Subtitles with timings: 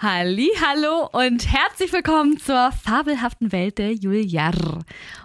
[0.00, 4.54] Halli, hallo und herzlich willkommen zur fabelhaften Welt der Juliar.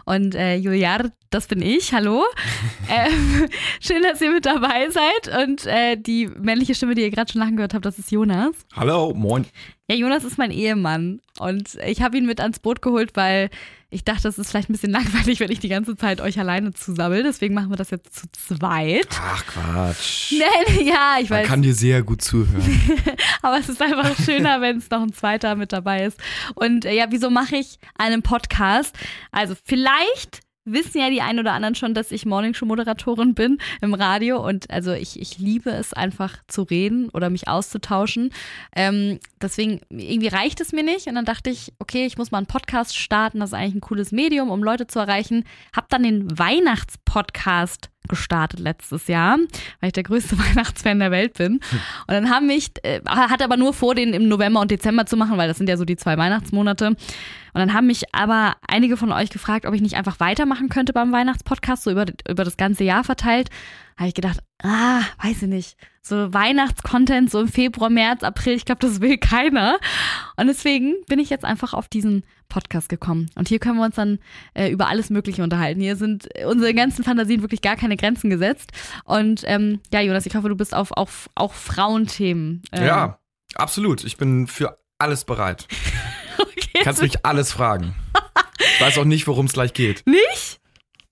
[0.04, 2.24] Und äh, Juliar, das bin ich, hallo.
[2.90, 3.48] ähm,
[3.80, 5.44] schön, dass ihr mit dabei seid.
[5.44, 8.56] Und äh, die männliche Stimme, die ihr gerade schon lachen gehört habt, das ist Jonas.
[8.76, 9.46] Hallo, moin.
[9.88, 11.22] Ja, Jonas ist mein Ehemann.
[11.38, 13.52] Und ich habe ihn mit ans Boot geholt, weil
[13.94, 16.74] ich dachte, es ist vielleicht ein bisschen langweilig, wenn ich die ganze Zeit euch alleine
[16.74, 17.24] zusammel.
[17.24, 19.08] Deswegen machen wir das jetzt zu zweit.
[19.22, 20.34] Ach Quatsch.
[20.34, 21.48] Nee, ja, ich Man weiß.
[21.48, 22.82] kann dir sehr gut zuhören.
[23.42, 26.20] Aber es ist einfach schöner, wenn es noch ein zweiter mit dabei ist.
[26.56, 28.96] Und äh, ja, wieso mache ich einen Podcast?
[29.32, 34.46] Also vielleicht wissen ja die einen oder anderen schon, dass ich Morningshow-Moderatorin bin im Radio
[34.46, 38.32] und also ich, ich liebe es einfach zu reden oder mich auszutauschen.
[38.76, 42.40] Ähm, deswegen, irgendwie reicht es mir nicht und dann dachte ich, okay, ich muss mal
[42.40, 45.44] einen Podcast starten, das ist eigentlich ein cooles Medium, um Leute zu erreichen.
[45.76, 49.38] Hab dann den Weihnachtspodcast gestartet letztes Jahr,
[49.80, 51.54] weil ich der größte Weihnachtsfan der Welt bin.
[51.54, 51.62] Und
[52.08, 55.38] dann haben mich, äh, hatte aber nur vor, den im November und Dezember zu machen,
[55.38, 56.88] weil das sind ja so die zwei Weihnachtsmonate.
[56.88, 60.92] Und dann haben mich aber einige von euch gefragt, ob ich nicht einfach weitermachen könnte
[60.92, 63.50] beim Weihnachtspodcast, so über, über das ganze Jahr verteilt.
[63.98, 65.78] Habe ich gedacht, ah, weiß ich nicht.
[66.02, 69.78] So Weihnachtscontent, so im Februar, März, April, ich glaube, das will keiner.
[70.36, 73.30] Und deswegen bin ich jetzt einfach auf diesen Podcast gekommen.
[73.36, 74.20] Und hier können wir uns dann
[74.54, 75.82] äh, über alles Mögliche unterhalten.
[75.82, 78.72] Hier sind unsere ganzen Fantasien wirklich gar keine Grenzen gesetzt.
[79.06, 82.62] Und ähm, ja, Jonas, ich hoffe, du bist auf, auf auch Frauenthemen.
[82.72, 83.20] Ähm, Ja,
[83.56, 84.04] absolut.
[84.04, 85.68] Ich bin für alles bereit.
[86.38, 86.82] okay.
[86.84, 87.96] Kannst mich alles fragen.
[88.60, 90.04] Ich weiß auch nicht, worum es gleich geht.
[90.06, 90.60] Nicht?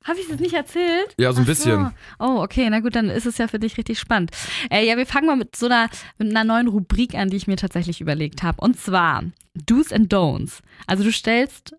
[0.03, 1.13] Habe ich das nicht erzählt?
[1.17, 1.93] Ja, so ein Ach bisschen.
[2.19, 4.31] Oh, okay, na gut, dann ist es ja für dich richtig spannend.
[4.71, 7.47] Äh, ja, wir fangen mal mit so einer, mit einer neuen Rubrik an, die ich
[7.47, 8.61] mir tatsächlich überlegt habe.
[8.61, 10.59] Und zwar Do's and Don'ts.
[10.87, 11.75] Also du stellst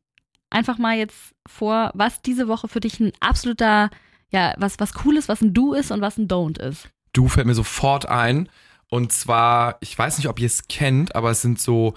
[0.50, 3.90] einfach mal jetzt vor, was diese Woche für dich ein absoluter,
[4.30, 6.90] ja, was, was cool ist, was ein Do ist und was ein Don't ist.
[7.12, 8.48] Du fällt mir sofort ein.
[8.88, 11.94] Und zwar, ich weiß nicht, ob ihr es kennt, aber es sind so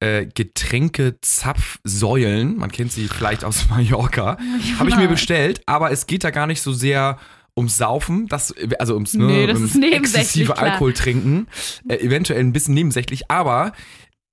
[0.00, 2.56] äh, Getränke-Zapfsäulen.
[2.56, 4.38] Man kennt sie vielleicht aus Mallorca.
[4.78, 7.18] Habe ich mir bestellt, aber es geht da gar nicht so sehr
[7.56, 10.56] ums Saufen, das, also ums, ne, Nee, ums exzessive.
[10.58, 11.48] Alkohol trinken.
[11.88, 13.72] Äh, eventuell ein bisschen nebensächlich, aber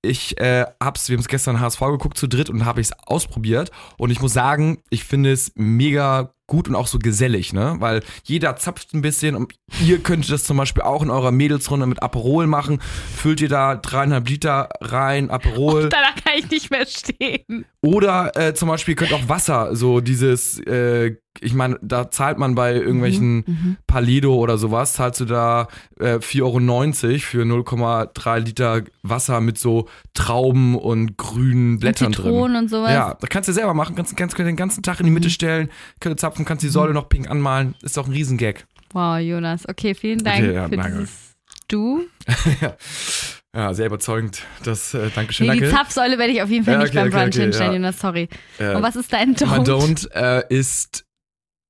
[0.02, 2.92] ich äh, hab's, wir haben es gestern HSV geguckt zu dritt und habe ich es
[3.06, 3.72] ausprobiert.
[3.98, 7.76] Und ich muss sagen, ich finde es mega gut und auch so gesellig, ne?
[7.78, 11.86] Weil jeder zapft ein bisschen und ihr könntet das zum Beispiel auch in eurer Mädelsrunde
[11.86, 12.80] mit Aperol machen.
[13.16, 15.88] Füllt ihr da dreieinhalb Liter rein, Aperol.
[15.88, 17.64] Danach kann ich nicht mehr stehen.
[17.82, 22.38] Oder äh, zum Beispiel ihr könnt auch Wasser, so dieses, äh, ich meine, da zahlt
[22.38, 25.68] man bei irgendwelchen Mhm, Palido oder sowas, zahlst du da
[26.00, 32.24] äh, 4,90 Euro für 0,3 Liter Wasser mit so Trauben und grünen Blättern drin.
[32.24, 32.92] Zitronen und sowas.
[32.92, 35.30] Ja, das kannst du selber machen, kannst, kannst, kannst den ganzen Tag in die Mitte
[35.30, 35.70] stellen,
[36.00, 38.66] kannst zapfen, kannst die Säule noch pink anmalen, ist doch ein Riesengag.
[38.92, 39.68] Wow, Jonas.
[39.68, 40.98] Okay, vielen Dank Okay, ja, für danke.
[41.00, 41.36] dieses
[41.68, 42.02] Du.
[42.60, 42.76] Ja,
[43.72, 44.42] sehr überzeugend.
[44.64, 45.74] Das, äh, Dankeschön, Nee, die danke.
[45.76, 47.76] Zapfsäule werde ich auf jeden Fall Ja, nicht okay, beim okay, Brunch okay, hinstellen, ja.
[47.78, 48.28] Jonas, sorry.
[48.58, 49.46] Äh, Und was ist dein Don't?
[49.46, 51.04] Mein Don't äh, ist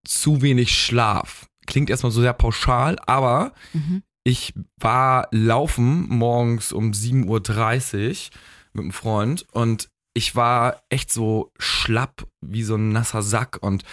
[0.07, 1.47] zu wenig Schlaf.
[1.67, 4.03] Klingt erstmal so sehr pauschal, aber Mhm.
[4.25, 7.27] ich war laufen morgens um 7.30
[8.31, 8.39] Uhr
[8.73, 13.85] mit einem Freund und ich war echt so schlapp wie so ein nasser Sack und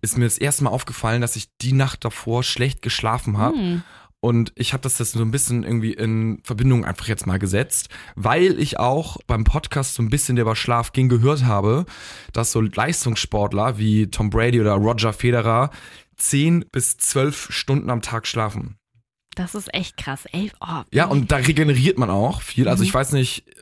[0.00, 3.56] ist mir das erste Mal aufgefallen, dass ich die Nacht davor schlecht geschlafen habe.
[3.56, 3.82] Hm.
[4.22, 7.88] Und ich habe das jetzt so ein bisschen irgendwie in Verbindung einfach jetzt mal gesetzt,
[8.16, 11.86] weil ich auch beim Podcast so ein bisschen, der über Schlaf ging, gehört habe,
[12.34, 15.70] dass so Leistungssportler wie Tom Brady oder Roger Federer
[16.16, 18.76] 10 bis 12 Stunden am Tag schlafen.
[19.36, 20.26] Das ist echt krass.
[20.32, 22.68] Ey, oh, Ja, und da regeneriert man auch viel.
[22.68, 22.88] Also Mhm.
[22.88, 23.52] ich weiß nicht, äh,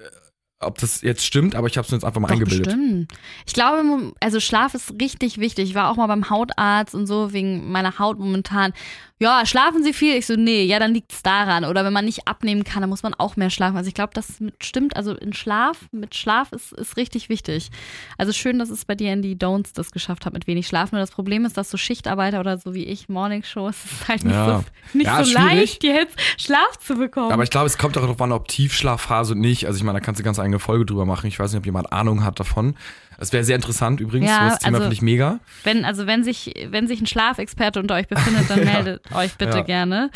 [0.60, 2.66] ob das jetzt stimmt, aber ich habe es mir jetzt einfach mal Doch, eingebildet.
[2.66, 3.12] bestimmt.
[3.46, 5.68] Ich glaube, also Schlaf ist richtig wichtig.
[5.68, 8.72] Ich war auch mal beim Hautarzt und so wegen meiner Haut momentan.
[9.20, 10.14] Ja, schlafen Sie viel?
[10.14, 11.64] Ich so, nee, ja, dann liegt's daran.
[11.64, 13.76] Oder wenn man nicht abnehmen kann, dann muss man auch mehr schlafen.
[13.76, 14.96] Also ich glaube, das stimmt.
[14.96, 17.70] Also in Schlaf, mit Schlaf ist, ist richtig wichtig.
[18.16, 20.92] Also schön, dass es bei dir in die Don'ts das geschafft hat mit wenig Schlaf.
[20.92, 24.24] Nur das Problem ist, dass so Schichtarbeiter oder so wie ich, Morningshow, es ist halt
[24.24, 24.58] nicht Ja.
[24.92, 27.32] so, nicht Ja, so leicht, jetzt Schlaf zu bekommen.
[27.32, 29.66] Aber ich glaube, es kommt auch darauf an, ob Tiefschlafphase und nicht.
[29.66, 31.26] Also ich meine, da kannst du ganz eigene Folge drüber machen.
[31.26, 32.76] Ich weiß nicht, ob jemand Ahnung hat davon.
[33.18, 34.30] Das wäre sehr interessant übrigens.
[34.30, 35.40] Ja, das Thema also- finde ich mega.
[35.64, 38.72] Wenn, also wenn sich, wenn sich ein Schlafexperte unter euch befindet, dann Ja.
[38.72, 39.62] meldet euch bitte Ja.
[39.64, 40.10] gerne.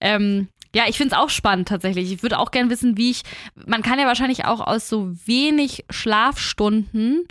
[0.00, 2.12] Ähm, ja, ich finde es auch spannend tatsächlich.
[2.12, 3.22] Ich würde auch gerne wissen, wie ich.
[3.66, 7.26] Man kann ja wahrscheinlich auch aus so wenig Schlafstunden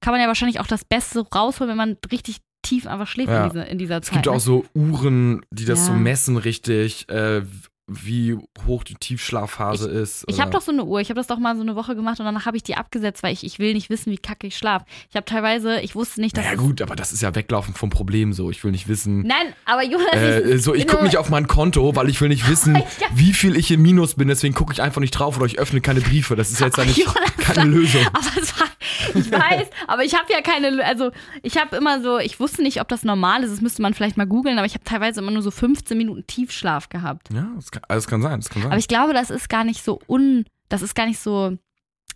[0.00, 3.44] kann man ja wahrscheinlich auch das Beste rausholen, wenn man richtig tief einfach schläft Ja.
[3.44, 4.14] in, dieser, in dieser Es Zeit.
[4.16, 4.40] gibt auch ne?
[4.40, 5.98] so Uhren, die das so Ja.
[5.98, 7.40] messen richtig, äh,
[7.86, 10.24] wie hoch die Tiefschlafphase ist.
[10.26, 11.00] Ich habe doch so eine Uhr.
[11.00, 13.22] Ich habe das doch mal so eine Woche gemacht und danach habe ich die abgesetzt,
[13.22, 14.86] weil ich, ich will nicht wissen, wie kacke ich schlafe.
[15.10, 16.44] Ich habe teilweise, ich wusste nicht, dass.
[16.44, 18.50] Ja, naja, gut, aber das ist ja weglaufen vom Problem so.
[18.50, 19.20] Ich will nicht wissen.
[19.20, 20.14] Nein, aber Jonas.
[20.14, 22.82] Äh, so, ich gucke nicht auf mein Konto, weil ich will nicht wissen, ja.
[23.14, 24.28] wie viel ich im Minus bin.
[24.28, 26.36] Deswegen gucke ich einfach nicht drauf oder ich öffne keine Briefe.
[26.36, 27.06] Das ist jetzt ja nicht
[27.38, 28.06] keine Lösung.
[28.12, 28.68] Aber es war,
[29.14, 30.84] ich weiß, aber ich habe ja keine.
[30.84, 31.10] Also,
[31.42, 33.52] ich habe immer so, ich wusste nicht, ob das normal ist.
[33.52, 36.26] Das müsste man vielleicht mal googeln, aber ich habe teilweise immer nur so 15 Minuten
[36.26, 37.28] Tiefschlaf gehabt.
[37.32, 38.40] Ja, das kann, das kann sein.
[38.40, 38.72] Das kann sein.
[38.72, 40.44] Aber ich glaube, das ist gar nicht so un.
[40.68, 41.58] Das ist gar nicht so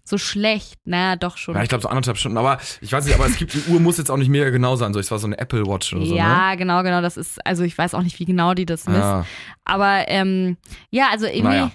[0.08, 0.78] so schlecht.
[0.84, 1.54] Naja, doch schon.
[1.54, 2.38] Ja, ich glaube so anderthalb Stunden.
[2.38, 4.76] Aber ich weiß nicht, aber es gibt, die Uhr muss jetzt auch nicht mega genau
[4.76, 4.92] sein.
[4.92, 6.16] So, es war so eine Apple Watch oder so.
[6.16, 6.56] Ja, ne?
[6.56, 7.02] genau, genau.
[7.02, 9.00] Das ist, also ich weiß auch nicht, wie genau die das misst.
[9.00, 9.26] Ja.
[9.64, 10.56] Aber ähm,
[10.90, 11.42] ja, also irgendwie.
[11.42, 11.70] Naja.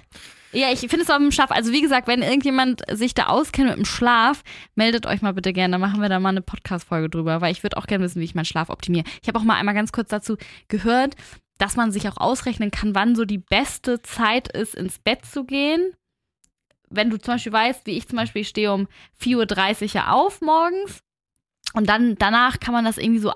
[0.54, 1.50] Ja, ich finde es auch im Schlaf.
[1.50, 4.42] Also wie gesagt, wenn irgendjemand sich da auskennt mit dem Schlaf,
[4.76, 5.72] meldet euch mal bitte gerne.
[5.72, 8.24] Dann machen wir da mal eine Podcast-Folge drüber, weil ich würde auch gerne wissen, wie
[8.24, 9.04] ich meinen Schlaf optimiere.
[9.20, 10.36] Ich habe auch mal einmal ganz kurz dazu
[10.68, 11.16] gehört,
[11.58, 15.44] dass man sich auch ausrechnen kann, wann so die beste Zeit ist, ins Bett zu
[15.44, 15.92] gehen.
[16.88, 18.86] Wenn du zum Beispiel weißt, wie ich zum Beispiel, ich stehe um
[19.20, 21.00] 4.30 Uhr auf morgens
[21.74, 23.32] und dann danach kann man das irgendwie so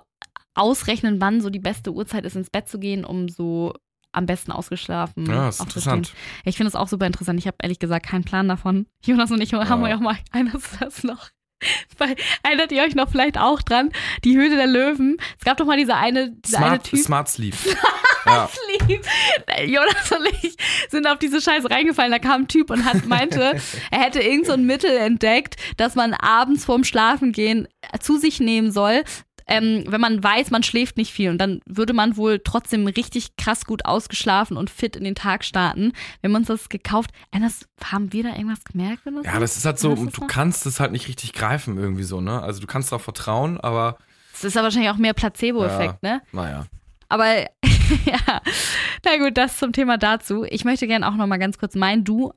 [0.55, 3.75] ausrechnen, wann so die beste Uhrzeit ist, ins Bett zu gehen, um so
[4.13, 5.27] am besten ausgeschlafen.
[5.27, 6.13] Ja, ist interessant.
[6.45, 7.39] Ich finde es auch super interessant.
[7.39, 8.87] Ich habe ehrlich gesagt keinen Plan davon.
[9.05, 11.31] Jonas und ich haben ja auch mal eines das noch.
[11.99, 12.15] Weil,
[12.45, 13.91] erinnert ihr euch noch vielleicht auch dran?
[14.23, 15.17] Die Höhle der Löwen.
[15.39, 16.99] Es gab doch mal diese eine, diese Smart, eine Typ.
[17.01, 17.55] Smart Sleep.
[18.27, 18.49] ja.
[19.65, 20.57] Jonas und ich
[20.89, 22.13] sind auf diese Scheiße reingefallen.
[22.13, 23.61] Da kam ein Typ und hat, meinte,
[23.91, 27.67] er hätte irgend so ein Mittel entdeckt, dass man abends vorm Schlafengehen
[28.01, 29.03] zu sich nehmen soll,
[29.49, 33.37] ähm, wenn man weiß, man schläft nicht viel und dann würde man wohl trotzdem richtig
[33.37, 35.93] krass gut ausgeschlafen und fit in den Tag starten.
[36.21, 39.03] Wenn man uns das gekauft, Anders, haben wir da irgendwas gemerkt?
[39.05, 39.23] So?
[39.23, 42.43] Ja, das ist halt so, du kannst es halt nicht richtig greifen irgendwie so, ne?
[42.43, 43.99] Also du kannst darauf vertrauen, aber.
[44.33, 46.23] Das ist ja wahrscheinlich auch mehr Placebo-Effekt, ja, ne?
[46.33, 46.67] Naja.
[47.09, 47.27] Aber
[48.05, 48.43] ja,
[49.05, 50.45] na gut, das zum Thema dazu.
[50.45, 52.33] Ich möchte gerne auch noch mal ganz kurz mein Du,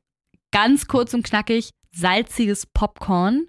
[0.52, 3.48] ganz kurz und knackig, salziges Popcorn.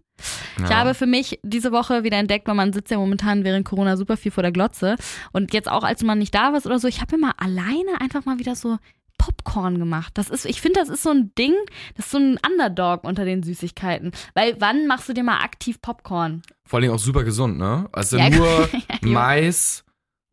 [0.58, 0.64] Ja.
[0.64, 3.96] Ich habe für mich diese Woche wieder entdeckt, weil man sitzt ja momentan während Corona
[3.96, 4.96] super viel vor der Glotze.
[5.32, 8.24] Und jetzt auch, als man nicht da war oder so, ich habe mal alleine einfach
[8.24, 8.78] mal wieder so
[9.22, 10.12] Popcorn gemacht.
[10.14, 11.54] Das ist, ich finde, das ist so ein Ding,
[11.96, 14.10] das ist so ein Underdog unter den Süßigkeiten.
[14.34, 16.42] Weil wann machst du dir mal aktiv Popcorn?
[16.64, 17.88] Vor allem auch super gesund, ne?
[17.92, 18.68] Also ja, nur
[19.02, 19.84] Mais.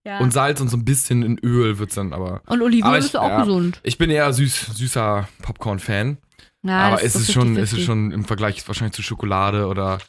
[0.06, 0.20] Ja.
[0.20, 2.42] Und Salz und so ein bisschen in Öl wird es dann aber.
[2.48, 3.80] Und Olivenöl ist auch ja, gesund.
[3.84, 6.18] Ich bin eher süß, süßer Popcorn-Fan.
[6.64, 10.00] Ja, aber ist es, schon, ist es schon im Vergleich wahrscheinlich zu Schokolade oder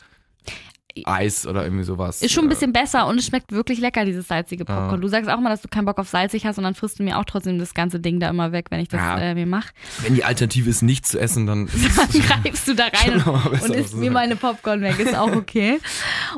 [1.04, 2.22] Eis oder irgendwie sowas.
[2.22, 4.90] Ist schon ein bisschen besser und es schmeckt wirklich lecker, dieses salzige Popcorn.
[4.90, 4.96] Ja.
[4.96, 7.02] Du sagst auch mal, dass du keinen Bock auf salzig hast und dann frisst du
[7.02, 9.18] mir auch trotzdem das ganze Ding da immer weg, wenn ich das ja.
[9.18, 9.68] äh, mir mache.
[10.00, 13.74] Wenn die Alternative ist, nichts zu essen, dann, dann greifst du da rein und, und
[13.74, 14.98] isst mir meine Popcorn weg.
[14.98, 15.78] Ist auch okay.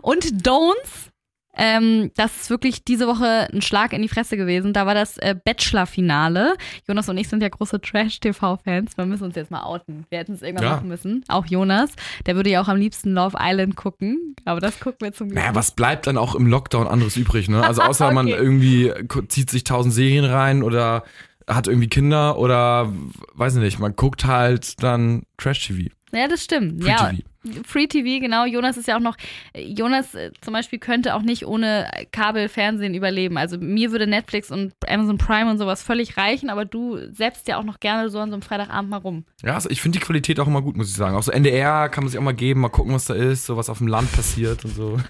[0.02, 1.11] Und Don'ts
[1.54, 4.72] ähm, das ist wirklich diese Woche ein Schlag in die Fresse gewesen.
[4.72, 6.56] Da war das äh, Bachelor-Finale.
[6.88, 8.96] Jonas und ich sind ja große Trash-TV-Fans.
[8.96, 10.06] Wir müssen uns jetzt mal outen.
[10.08, 10.76] Wir hätten es irgendwann ja.
[10.76, 11.24] machen müssen.
[11.28, 11.90] Auch Jonas.
[12.26, 14.34] Der würde ja auch am liebsten Love Island gucken.
[14.46, 15.38] Aber das gucken wir zum Glück.
[15.40, 17.62] Naja, was bleibt dann auch im Lockdown anderes übrig, ne?
[17.62, 18.14] Also außer okay.
[18.14, 18.92] man irgendwie
[19.28, 21.04] zieht sich tausend Serien rein oder
[21.46, 22.92] hat irgendwie Kinder oder
[23.34, 25.90] weiß nicht, man guckt halt dann Trash-TV.
[26.14, 26.82] Ja, das stimmt.
[26.82, 27.10] Free ja.
[27.10, 27.22] TV.
[27.66, 28.44] Free TV, genau.
[28.44, 29.16] Jonas ist ja auch noch,
[29.56, 33.36] Jonas äh, zum Beispiel könnte auch nicht ohne Kabelfernsehen überleben.
[33.36, 37.58] Also mir würde Netflix und Amazon Prime und sowas völlig reichen, aber du setzt ja
[37.58, 39.24] auch noch gerne so an so einem Freitagabend mal rum.
[39.42, 41.16] Ja, also ich finde die Qualität auch immer gut, muss ich sagen.
[41.16, 43.56] Auch so NDR kann man sich auch mal geben, mal gucken, was da ist, so
[43.56, 45.00] was auf dem Land passiert und so.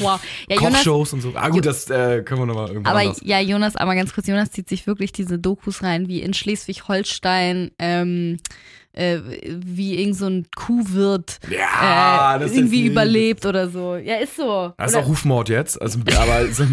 [0.00, 0.20] wow.
[0.48, 1.32] Ja, Kochshows und so.
[1.36, 3.20] Ah gut, das äh, können wir nochmal irgendwann Aber anders.
[3.22, 7.70] ja, Jonas, aber ganz kurz, Jonas zieht sich wirklich diese Dokus rein, wie in Schleswig-Holstein,
[7.78, 8.38] ähm,
[8.92, 13.96] äh, wie irgend so ein Kuhwirt ja, äh, irgendwie überlebt oder so.
[13.96, 14.72] Ja, ist so.
[14.76, 15.00] Das oder?
[15.00, 15.80] ist auch Rufmord jetzt.
[15.80, 16.64] Also, aber so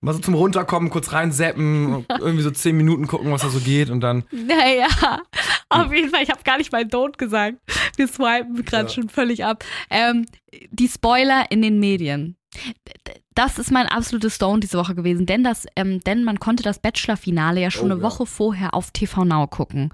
[0.00, 3.90] mal so zum Runterkommen, kurz reinseppen, irgendwie so zehn Minuten gucken, was da so geht
[3.90, 4.24] und dann.
[4.32, 4.86] Naja,
[5.68, 7.58] auf jeden Fall, ich habe gar nicht mein Tod gesagt.
[7.96, 8.94] Wir swipen gerade ja.
[8.94, 9.64] schon völlig ab.
[9.90, 10.26] Ähm,
[10.70, 12.36] die Spoiler in den Medien.
[13.34, 16.78] Das ist mein absolutes Stone diese Woche gewesen, denn, das, ähm, denn man konnte das
[16.78, 18.02] Bachelor-Finale ja schon oh, eine ja.
[18.02, 19.92] Woche vorher auf TV Now gucken.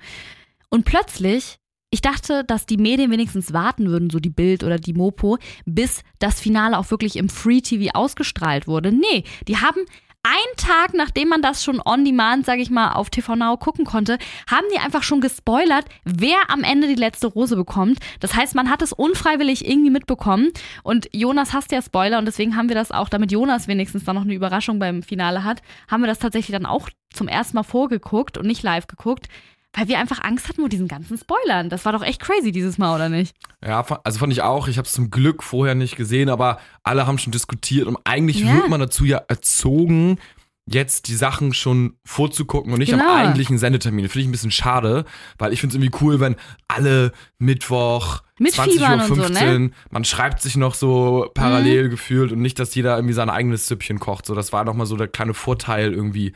[0.68, 1.58] Und plötzlich
[1.92, 6.02] ich dachte, dass die Medien wenigstens warten würden, so die Bild oder die Mopo, bis
[6.18, 8.90] das Finale auch wirklich im Free TV ausgestrahlt wurde.
[8.90, 9.80] Nee, die haben
[10.22, 13.84] einen Tag, nachdem man das schon on demand, sag ich mal, auf TV Now gucken
[13.84, 14.16] konnte,
[14.50, 17.98] haben die einfach schon gespoilert, wer am Ende die letzte Rose bekommt.
[18.20, 20.48] Das heißt, man hat es unfreiwillig irgendwie mitbekommen.
[20.84, 24.14] Und Jonas hasst ja Spoiler und deswegen haben wir das auch, damit Jonas wenigstens dann
[24.16, 27.64] noch eine Überraschung beim Finale hat, haben wir das tatsächlich dann auch zum ersten Mal
[27.64, 29.28] vorgeguckt und nicht live geguckt
[29.74, 31.70] weil wir einfach Angst hatten vor diesen ganzen Spoilern.
[31.70, 33.34] Das war doch echt crazy dieses Mal, oder nicht?
[33.64, 34.68] Ja, also fand ich auch.
[34.68, 38.40] Ich habe es zum Glück vorher nicht gesehen, aber alle haben schon diskutiert und eigentlich
[38.40, 38.54] ja.
[38.54, 40.18] wird man dazu ja erzogen,
[40.66, 43.10] jetzt die Sachen schon vorzugucken und nicht Genau.
[43.10, 44.08] am eigentlichen Sendetermin.
[44.08, 45.04] Finde ich ein bisschen schade,
[45.38, 46.36] weil ich finde es irgendwie cool, wenn
[46.68, 49.70] alle Mittwoch Mitfiebern 20.15 und Uhr, so, ne?
[49.90, 53.98] man schreibt sich noch so parallel gefühlt und nicht, dass jeder irgendwie sein eigenes Süppchen
[53.98, 54.26] kocht.
[54.26, 56.32] So, das war nochmal so der kleine Vorteil irgendwie,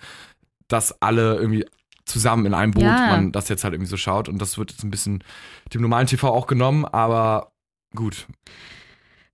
[0.69, 1.67] dass alle irgendwie
[2.07, 3.09] zusammen in einem Boot Ja.
[3.09, 5.23] man das jetzt halt irgendwie so schaut und das wird jetzt ein bisschen
[5.75, 7.53] dem normalen TV auch genommen, aber
[7.95, 8.27] gut.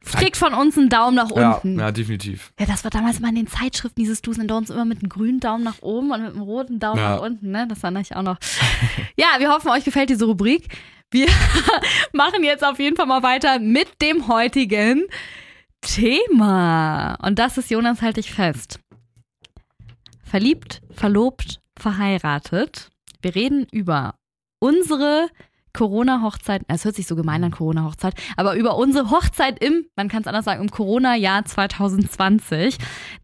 [0.05, 1.79] Kriegt von uns einen Daumen nach Ja, unten.
[1.79, 2.53] ja, definitiv.
[2.59, 5.09] Ja, das war damals mal in den Zeitschriften, dieses Do's and Don'ts, immer mit einem
[5.09, 7.15] grünen Daumen nach oben und mit einem roten Daumen Ja.
[7.17, 7.69] nach unten, ne?
[7.69, 8.37] Das war ich auch noch.
[9.17, 10.77] ja, wir hoffen, euch gefällt diese Rubrik.
[11.13, 11.29] Wir
[12.13, 15.05] machen jetzt auf jeden Fall mal weiter mit dem heutigen
[15.83, 17.15] Thema.
[17.23, 18.81] Und das ist Jonas, halt dich fest.
[20.25, 22.91] Verliebt, verlobt, verheiratet.
[23.21, 24.15] Wir reden über
[24.61, 25.29] unsere
[25.75, 30.21] Corona-Hochzeit, es hört sich so gemein an Corona-Hochzeit, aber über unsere Hochzeit im, man kann
[30.21, 32.77] es anders sagen, im Corona-Jahr 2020.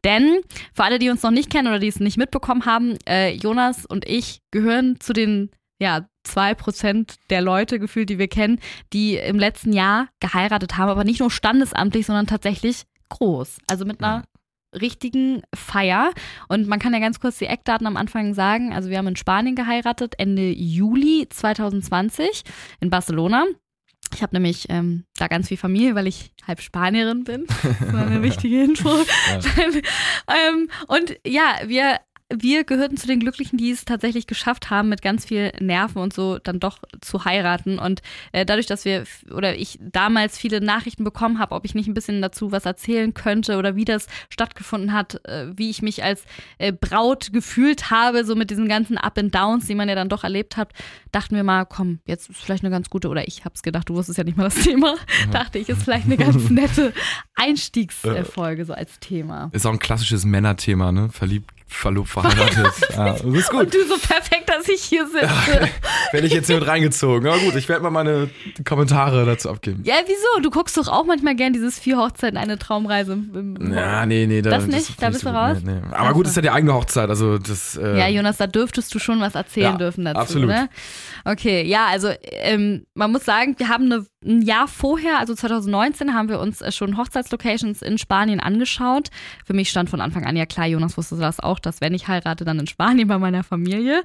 [0.05, 0.41] Denn
[0.75, 3.85] für alle, die uns noch nicht kennen oder die es nicht mitbekommen haben, äh, Jonas
[3.85, 5.51] und ich gehören zu den,
[5.81, 8.61] ja, zwei Prozent der Leute gefühlt, die wir kennen,
[8.93, 13.59] die im letzten Jahr geheiratet haben, aber nicht nur standesamtlich, sondern tatsächlich groß.
[13.67, 14.25] Also mit einer
[14.73, 16.13] richtigen Feier.
[16.49, 18.73] Und man kann ja ganz kurz die Eckdaten am Anfang sagen.
[18.73, 22.43] Also wir haben in Spanien geheiratet, Ende Juli 2020
[22.81, 23.47] in Barcelona.
[24.15, 27.47] Ich habe nämlich ähm, da ganz viel Familie, weil ich halb Spanierin bin.
[27.47, 28.89] Das war eine wichtige Info.
[30.29, 31.99] ähm, und ja, wir,
[32.31, 36.13] wir gehörten zu den Glücklichen, die es tatsächlich geschafft haben, mit ganz viel Nerven und
[36.13, 37.79] so dann doch zu heiraten.
[37.79, 41.89] Und äh, dadurch, dass wir oder ich damals viele Nachrichten bekommen habe, ob ich nicht
[41.89, 46.05] ein bisschen dazu was erzählen könnte oder wie das stattgefunden hat, äh, wie ich mich
[46.05, 46.25] als
[46.59, 50.11] äh, Braut gefühlt habe, so mit diesen ganzen Up and Downs, die man ja dann
[50.11, 50.73] doch erlebt hat,
[51.13, 53.95] dachten wir mal, komm, jetzt ist vielleicht eine ganz gute, oder ich hab's gedacht, du
[53.95, 54.97] wusstest ja nicht mal das Thema,
[55.31, 56.93] dachte ich, ist vielleicht eine ganz nette
[57.37, 59.49] Einstiegsfolge so als Thema.
[59.53, 61.09] Ist auch ein klassisches Männerthema, ne?
[61.09, 62.73] Verliebt, verlobt, verheiratet.
[62.97, 63.61] ja, das ist gut.
[63.61, 65.29] Und du so perfekt, dass ich hier sitze.
[66.13, 67.27] Werde ich jetzt hier mit reingezogen.
[67.29, 68.31] Aber gut, ich werde mal meine
[68.67, 69.83] Kommentare dazu abgeben.
[69.85, 70.43] Ja, wieso?
[70.43, 73.13] Du guckst doch auch manchmal gern dieses Vier Hochzeiten, eine Traumreise.
[73.13, 74.43] Im, Ja, nee, nee.
[74.43, 74.79] Da, Das nicht?
[74.91, 75.37] ist Da nicht bist du gut.
[75.39, 75.59] raus?
[75.63, 75.95] Nee, nee.
[75.95, 77.09] Aber gut, ist ja die eigene Hochzeit.
[77.11, 77.77] Also das.
[77.77, 80.49] Äh, Ja, Jonas, da dürftest du schon was erzählen Ja, dürfen dazu, absolut.
[80.49, 80.69] ne?
[81.25, 86.13] Okay, ja, also ähm, man muss sagen, wir haben eine, ein Jahr vorher, also 2019,
[86.13, 89.09] haben wir uns äh, schon Hochzeitslocations in Spanien angeschaut.
[89.45, 92.09] Für mich stand von Anfang an ja klar, Jonas wusste das auch, dass wenn ich
[92.09, 94.03] heirate, dann in Spanien bei meiner Familie.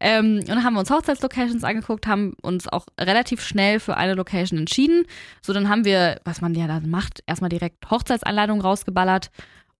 [0.00, 4.14] Ähm, und dann haben wir uns Hochzeitslocations angeguckt, haben uns auch relativ schnell für eine
[4.14, 5.04] Location entschieden.
[5.42, 9.30] So, dann haben wir, was man ja dann macht, erstmal direkt Hochzeitsanleitung rausgeballert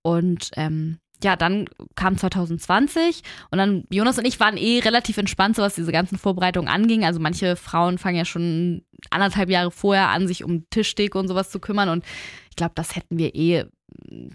[0.03, 5.57] und ähm, ja, dann kam 2020 und dann Jonas und ich waren eh relativ entspannt,
[5.57, 7.05] so was diese ganzen Vorbereitungen anging.
[7.05, 11.51] Also manche Frauen fangen ja schon anderthalb Jahre vorher an, sich um Tischdeko und sowas
[11.51, 12.05] zu kümmern und
[12.51, 13.65] ich glaube, das hätten wir eh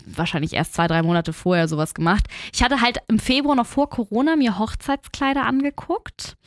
[0.06, 2.28] wahrscheinlich erst zwei, drei Monate vorher sowas gemacht.
[2.54, 6.38] Ich hatte halt im Februar noch vor Corona mir Hochzeitskleider angeguckt.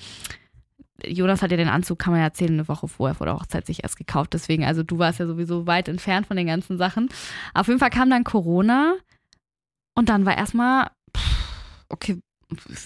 [1.06, 3.66] Jonas hat ja den Anzug, kann man ja erzählen, eine Woche vorher vor der Hochzeit
[3.66, 4.32] sich erst gekauft.
[4.32, 7.08] Deswegen, also du warst ja sowieso weit entfernt von den ganzen Sachen.
[7.54, 8.94] Auf jeden Fall kam dann Corona
[9.98, 10.88] und dann war erstmal,
[11.88, 12.18] okay,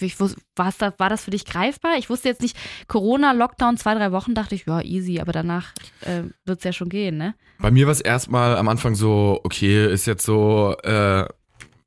[0.01, 1.97] ich wus- war's da, war das für dich greifbar?
[1.97, 5.71] Ich wusste jetzt nicht, Corona, Lockdown, zwei, drei Wochen, dachte ich, ja, easy, aber danach
[6.01, 7.35] äh, wird es ja schon gehen, ne?
[7.59, 11.25] Bei mir war es erstmal am Anfang so, okay, ist jetzt so äh,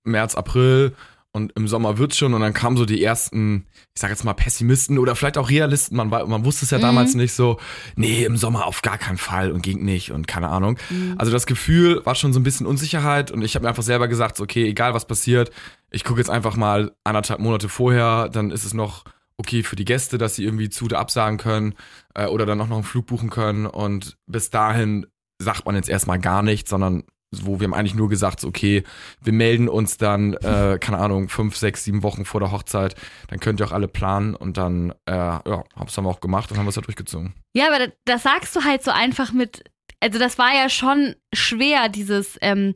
[0.04, 0.94] März, April
[1.36, 4.32] und im Sommer wird's schon und dann kamen so die ersten, ich sag jetzt mal
[4.32, 6.82] Pessimisten oder vielleicht auch Realisten, man, war, man wusste es ja Mhm.
[6.82, 7.58] damals nicht so,
[7.94, 10.78] nee, im Sommer auf gar keinen Fall und ging nicht und keine Ahnung.
[10.88, 11.14] Mhm.
[11.18, 14.08] Also das Gefühl war schon so ein bisschen Unsicherheit und ich habe mir einfach selber
[14.08, 15.50] gesagt, so, okay, egal was passiert,
[15.90, 19.04] ich gucke jetzt einfach mal anderthalb Monate vorher, dann ist es noch
[19.36, 21.74] okay für die Gäste, dass sie irgendwie zu oder absagen können
[22.14, 25.06] äh, oder dann auch noch einen Flug buchen können und bis dahin
[25.38, 28.82] sagt man jetzt erstmal gar nichts, sondern wo wir haben eigentlich nur gesagt, okay,
[29.22, 32.94] wir melden uns dann, äh, keine Ahnung, fünf, sechs, sieben Wochen vor der Hochzeit,
[33.28, 36.50] dann könnt ihr auch alle planen und dann, äh, ja, hab's haben wir auch gemacht
[36.50, 37.34] und haben es halt durchgezogen.
[37.54, 39.64] Ja, aber das, das sagst du halt so einfach mit,
[40.00, 42.72] also das war ja schon schwer, dieses, ähm,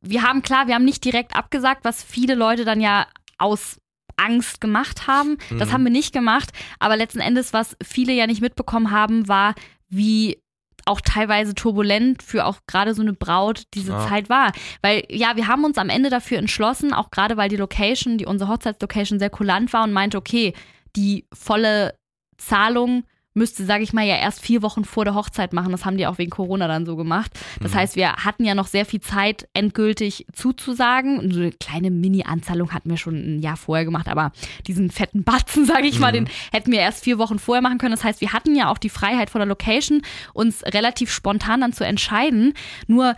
[0.00, 3.06] wir haben klar, wir haben nicht direkt abgesagt, was viele Leute dann ja
[3.38, 3.78] aus
[4.16, 5.38] Angst gemacht haben.
[5.58, 5.72] Das Mhm.
[5.72, 9.54] haben wir nicht gemacht, aber letzten Endes, was viele ja nicht mitbekommen haben, war,
[9.88, 10.38] wie
[10.86, 14.06] auch teilweise turbulent für auch gerade so eine Braut diese Ja.
[14.08, 14.52] Zeit war.
[14.82, 18.26] Weil ja, wir haben uns am Ende dafür entschlossen, auch gerade weil die Location, die
[18.26, 20.52] unsere Hochzeitslocation sehr kulant war und meinte, okay,
[20.96, 21.94] die volle
[22.36, 25.72] Zahlung müsste, sage ich mal, ja erst vier Wochen vor der Hochzeit machen.
[25.72, 27.32] Das haben die auch wegen Corona dann so gemacht.
[27.60, 27.76] Das Mhm.
[27.76, 31.18] heißt, wir hatten ja noch sehr viel Zeit, endgültig zuzusagen.
[31.18, 34.32] Und so eine kleine Mini-Anzahlung hatten wir schon ein Jahr vorher gemacht, aber
[34.66, 36.26] diesen fetten Batzen, sage ich mal, Mhm.
[36.26, 37.90] den hätten wir erst vier Wochen vorher machen können.
[37.94, 41.72] Das heißt, wir hatten ja auch die Freiheit von der Location, uns relativ spontan dann
[41.72, 42.54] zu entscheiden.
[42.86, 43.16] Nur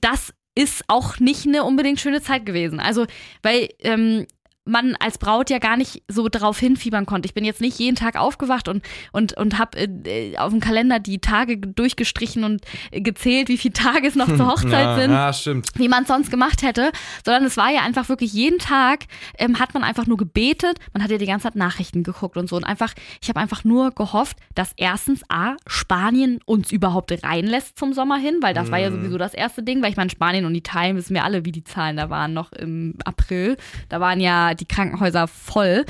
[0.00, 2.80] das ist auch nicht eine unbedingt schöne Zeit gewesen.
[2.80, 3.06] Also,
[3.42, 4.26] weil ähm,
[4.64, 7.26] man als Braut ja gar nicht so drauf hinfiebern konnte.
[7.26, 10.98] Ich bin jetzt nicht jeden Tag aufgewacht und, und, und habe äh, auf dem Kalender
[10.98, 12.62] die Tage durchgestrichen und
[12.92, 15.10] gezählt, wie viele Tage es noch zur Hochzeit ja, sind.
[15.10, 15.68] Ja, stimmt.
[15.74, 16.92] Wie man es sonst gemacht hätte,
[17.24, 19.06] sondern es war ja einfach wirklich jeden Tag
[19.38, 22.48] ähm, hat man einfach nur gebetet, man hat ja die ganze Zeit Nachrichten geguckt und
[22.48, 27.78] so und einfach, ich habe einfach nur gehofft, dass erstens A, Spanien uns überhaupt reinlässt
[27.78, 28.72] zum Sommer hin, weil das mm.
[28.72, 31.44] war ja sowieso das erste Ding, weil ich meine, Spanien und Italien wissen wir alle,
[31.44, 33.56] wie die Zahlen da waren noch im April.
[33.88, 35.84] Da waren ja die Krankenhäuser voll.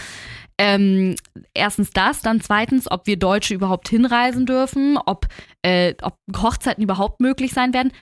[0.59, 1.17] Ähm,
[1.55, 5.27] erstens das, dann zweitens, ob wir Deutsche überhaupt hinreisen dürfen, ob,
[5.63, 7.93] äh, ob Hochzeiten überhaupt möglich sein werden,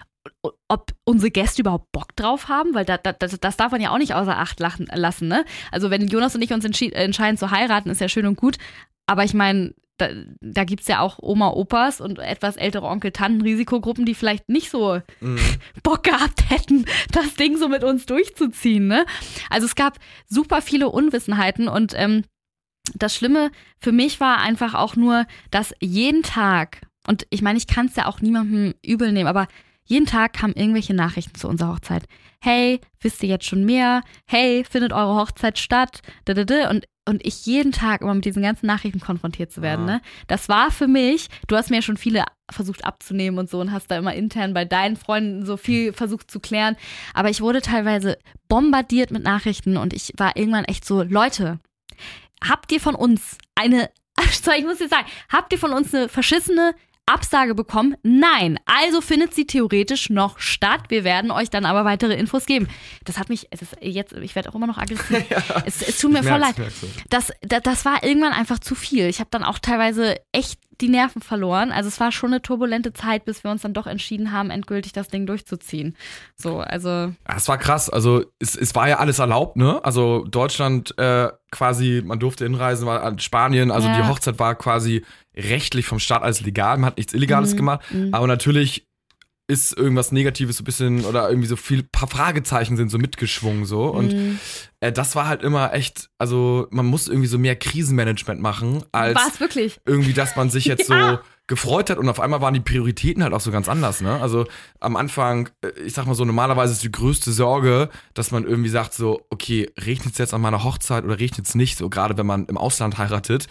[0.68, 3.98] ob unsere Gäste überhaupt Bock drauf haben, weil da, da, das, darf man ja auch
[3.98, 5.28] nicht außer Acht lassen.
[5.28, 5.44] Ne?
[5.70, 8.58] Also wenn Jonas und ich uns entscheiden zu heiraten, ist ja schön und gut,
[9.06, 10.08] aber ich meine, da,
[10.40, 14.48] da gibt es ja auch Oma, Opas und etwas ältere Onkel, Tanten, Risikogruppen, die vielleicht
[14.48, 15.38] nicht so mhm.
[15.82, 18.86] Bock gehabt hätten, das Ding so mit uns durchzuziehen.
[18.86, 19.04] Ne?
[19.50, 22.22] Also es gab super viele Unwissenheiten und ähm,
[22.94, 27.66] das Schlimme für mich war einfach auch nur, dass jeden Tag, und ich meine, ich
[27.66, 29.48] kann es ja auch niemandem übel nehmen, aber
[29.84, 32.04] jeden Tag kamen irgendwelche Nachrichten zu unserer Hochzeit.
[32.40, 34.02] Hey, wisst ihr jetzt schon mehr?
[34.26, 36.02] Hey, findet eure Hochzeit statt?
[36.28, 39.88] Und und ich jeden Tag immer mit diesen ganzen Nachrichten konfrontiert zu werden.
[39.88, 39.94] Ja.
[39.94, 40.02] Ne?
[40.26, 43.72] Das war für mich, du hast mir ja schon viele versucht abzunehmen und so und
[43.72, 46.76] hast da immer intern bei deinen Freunden so viel versucht zu klären.
[47.14, 51.58] Aber ich wurde teilweise bombardiert mit Nachrichten und ich war irgendwann echt so, Leute,
[52.46, 53.90] habt ihr von uns eine,
[54.58, 56.74] ich muss jetzt sagen, habt ihr von uns eine verschissene
[57.08, 57.96] Absage bekommen?
[58.02, 58.58] Nein.
[58.66, 60.82] Also findet sie theoretisch noch statt.
[60.88, 62.68] Wir werden euch dann aber weitere Infos geben.
[63.04, 65.24] Das hat mich, es ist jetzt, ich werde auch immer noch aggressiv.
[65.30, 66.54] ja, es, es, tut mir voll leid.
[67.10, 69.06] Das, das, das war irgendwann einfach zu viel.
[69.06, 71.72] Ich habe dann auch teilweise echt die Nerven verloren.
[71.72, 74.92] Also es war schon eine turbulente Zeit, bis wir uns dann doch entschieden haben, endgültig
[74.92, 75.96] das Ding durchzuziehen.
[76.36, 76.88] So, also.
[76.88, 77.90] Ja, es war krass.
[77.90, 79.84] Also es, es war ja alles erlaubt, ne?
[79.84, 84.00] Also Deutschland äh, quasi, man durfte hinreisen, war an Spanien, also ja.
[84.00, 85.04] die Hochzeit war quasi
[85.36, 87.56] rechtlich vom Staat alles legal, man hat nichts Illegales mhm.
[87.56, 87.80] gemacht.
[87.90, 88.12] Mhm.
[88.12, 88.87] Aber natürlich
[89.50, 93.64] ist irgendwas Negatives so ein bisschen oder irgendwie so viel paar Fragezeichen sind so mitgeschwungen
[93.64, 93.86] so.
[93.86, 94.38] Und mm.
[94.80, 99.16] äh, das war halt immer echt also man muss irgendwie so mehr Krisenmanagement machen als
[99.16, 99.80] war es wirklich?
[99.86, 101.12] irgendwie dass man sich jetzt ja.
[101.12, 101.96] so gefreut hat.
[101.96, 104.20] Und auf einmal waren die Prioritäten halt auch so ganz anders ne?
[104.20, 104.46] Also
[104.80, 108.70] am Anfang äh, ich sag mal so normalerweise ist die größte Sorge dass man irgendwie
[108.70, 111.78] sagt so okay regnet es jetzt an meiner Hochzeit oder regnet es nicht?
[111.78, 113.48] So gerade wenn man im Ausland heiratet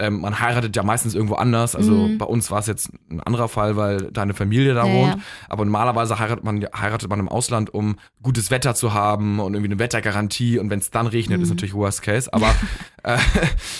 [0.00, 1.74] ähm, man heiratet ja meistens irgendwo anders.
[1.74, 2.18] Also mhm.
[2.18, 5.14] bei uns war es jetzt ein anderer Fall, weil deine Familie da ja, wohnt.
[5.14, 5.20] Ja.
[5.48, 9.72] Aber normalerweise heiratet man, heiratet man im Ausland, um gutes Wetter zu haben und irgendwie
[9.72, 10.58] eine Wettergarantie.
[10.58, 11.44] Und wenn es dann regnet, mhm.
[11.44, 12.32] ist natürlich Worst Case.
[12.32, 12.54] Aber,
[13.02, 13.18] äh,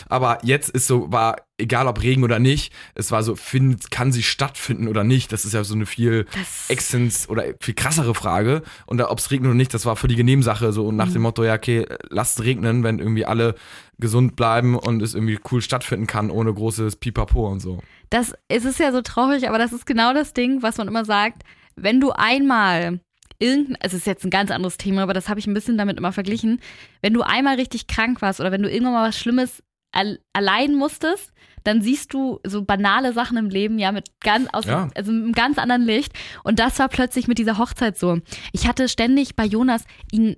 [0.08, 4.12] aber jetzt ist so, war egal ob Regen oder nicht, es war so, find, kann
[4.12, 5.32] sie stattfinden oder nicht?
[5.32, 6.26] Das ist ja so eine viel
[6.68, 8.62] Exzens oder viel krassere Frage.
[8.86, 11.14] Und ob es regnet oder nicht, das war für die Nebensache so und nach mhm.
[11.14, 13.54] dem Motto, ja, okay, lasst regnen, wenn irgendwie alle
[13.98, 17.80] gesund bleiben und es irgendwie cool stattfinden kann, ohne großes Pipapo und so.
[18.10, 21.04] Das, es ist ja so traurig, aber das ist genau das Ding, was man immer
[21.04, 21.42] sagt,
[21.74, 23.00] wenn du einmal
[23.38, 25.78] irgendein, also es ist jetzt ein ganz anderes Thema, aber das habe ich ein bisschen
[25.78, 26.60] damit immer verglichen,
[27.02, 31.32] wenn du einmal richtig krank warst oder wenn du irgendwann mal was Schlimmes erleiden musstest,
[31.64, 34.88] dann siehst du so banale Sachen im Leben ja mit ganz aus, ja.
[34.94, 36.12] also mit einem ganz anderen Licht.
[36.44, 38.18] Und das war plötzlich mit dieser Hochzeit so.
[38.52, 40.36] Ich hatte ständig bei Jonas ihn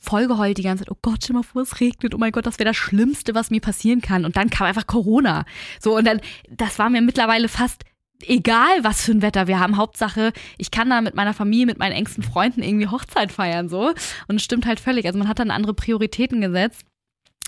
[0.00, 0.92] vollgeheult die ganze Zeit.
[0.92, 2.14] Oh Gott, stell mal vor, es regnet.
[2.14, 4.24] Oh mein Gott, das wäre das Schlimmste, was mir passieren kann.
[4.24, 5.44] Und dann kam einfach Corona.
[5.80, 7.84] So, und dann, das war mir mittlerweile fast
[8.26, 9.76] egal, was für ein Wetter wir haben.
[9.76, 13.92] Hauptsache, ich kann da mit meiner Familie, mit meinen engsten Freunden irgendwie Hochzeit feiern, so.
[14.28, 15.06] Und es stimmt halt völlig.
[15.06, 16.84] Also man hat dann andere Prioritäten gesetzt.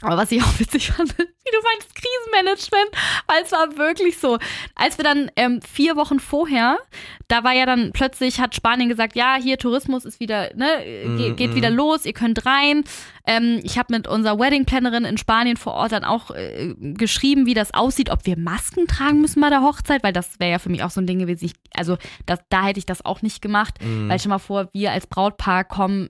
[0.02, 2.90] Aber was ich auch witzig fand, wie du meinst, Krisenmanagement,
[3.26, 4.38] weil es war wirklich so.
[4.74, 6.78] Als wir dann ähm, vier Wochen vorher,
[7.28, 11.34] da war ja dann plötzlich, hat Spanien gesagt, ja, hier Tourismus ist wieder, ne, ge
[11.34, 12.84] geht mm, wieder los, ihr könnt rein.
[13.26, 17.54] Ähm, ich habe mit unserer Wedding-Plannerin in Spanien vor Ort dann auch äh, geschrieben, wie
[17.54, 20.70] das aussieht, ob wir Masken tragen müssen bei der Hochzeit, weil das wäre ja für
[20.70, 21.46] mich auch so ein Ding gewesen.
[21.46, 24.08] Ich, also das, da hätte ich das auch nicht gemacht, mm.
[24.08, 26.08] weil stell mal vor, wir als Brautpaar kommen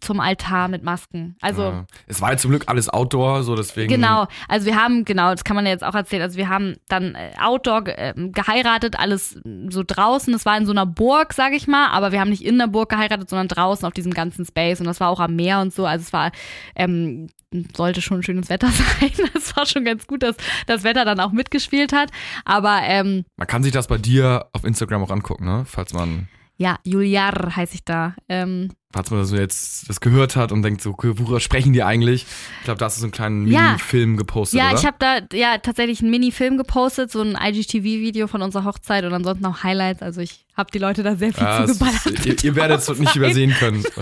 [0.00, 1.36] zum Altar mit Masken.
[1.40, 1.86] Also ja.
[2.06, 3.88] es war ja zum Glück alles Outdoor, so deswegen.
[3.88, 6.22] Genau, also wir haben genau, das kann man jetzt auch erzählen.
[6.22, 10.32] Also wir haben dann äh, Outdoor äh, geheiratet, alles so draußen.
[10.34, 12.66] Es war in so einer Burg, sage ich mal, aber wir haben nicht in der
[12.66, 15.72] Burg geheiratet, sondern draußen auf diesem ganzen Space und das war auch am Meer und
[15.72, 15.86] so.
[15.86, 16.30] Also es war
[16.74, 17.28] ähm,
[17.76, 18.68] sollte schon schönes Wetter
[19.00, 19.10] sein.
[19.34, 22.10] Es war schon ganz gut, dass das Wetter dann auch mitgespielt hat.
[22.44, 25.64] Aber ähm, man kann sich das bei dir auf Instagram auch angucken, ne?
[25.66, 28.16] Falls man ja, Juliar heiße ich da.
[28.28, 31.72] Ähm, falls man das so jetzt das gehört hat und denkt so, okay, worüber sprechen
[31.72, 32.26] die eigentlich?
[32.60, 33.62] Ich glaube, da hast du so einen kleinen Ja.
[33.72, 34.78] Mini-Film gepostet, Ja, oder?
[34.78, 39.12] ich habe da ja tatsächlich einen Mini-Film gepostet, so ein IGTV-Video von unserer Hochzeit und
[39.12, 40.02] ansonsten auch Highlights.
[40.02, 42.06] Also ich habe die Leute da sehr viel Ja, zugeballert.
[42.06, 43.84] ist, ihr, ihr werdet es nicht übersehen können.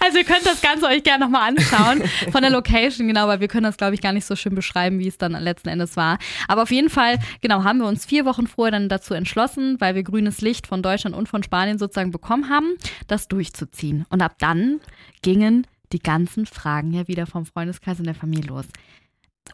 [0.00, 2.02] Also ihr könnt das Ganze euch gerne nochmal anschauen.
[2.32, 4.98] Von der Location, genau, weil wir können das, glaube ich, gar nicht so schön beschreiben,
[4.98, 6.18] wie es dann letzten Endes war.
[6.48, 9.94] Aber auf jeden Fall, genau, haben wir uns vier Wochen vorher dann dazu entschlossen, weil
[9.94, 12.74] wir grünes Licht von Deutschland und von Spanien sozusagen bekommen haben,
[13.06, 14.06] das durchzuziehen.
[14.12, 14.80] Und ab dann
[15.22, 18.66] gingen die ganzen Fragen ja wieder vom Freundeskreis und der Familie los.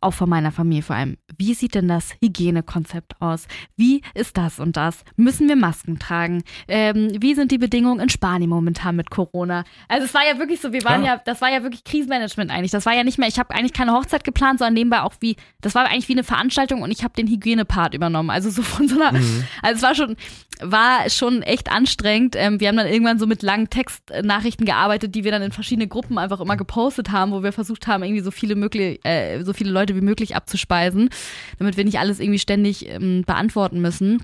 [0.01, 1.17] Auch von meiner Familie vor allem.
[1.37, 3.49] Wie sieht denn das Hygienekonzept aus?
[3.77, 5.05] Wie ist das und das?
[5.17, 6.45] Müssen wir Masken tragen?
[6.69, 9.65] Ähm, wie sind die Bedingungen in Spanien momentan mit Corona?
[9.89, 11.17] Also es war ja wirklich so, wir waren Klar.
[11.17, 12.71] ja, das war ja wirklich Krisenmanagement eigentlich.
[12.71, 15.37] Das war ja nicht mehr, ich habe eigentlich keine Hochzeit geplant, sondern nebenbei auch wie,
[15.61, 18.31] das war eigentlich wie eine Veranstaltung und ich habe den Hygienepart übernommen.
[18.31, 19.19] Also so von so einer,
[19.63, 20.17] also es war schon,
[20.61, 22.35] war schon echt anstrengend.
[22.37, 25.89] Ähm, wir haben dann irgendwann so mit langen Textnachrichten gearbeitet, die wir dann in verschiedene
[25.89, 29.53] Gruppen einfach immer gepostet haben, wo wir versucht haben, irgendwie so viele möglich, äh, so
[29.53, 31.11] viele Leute wie möglich abzuspeisen,
[31.59, 34.23] damit wir nicht alles irgendwie ständig ähm, beantworten müssen.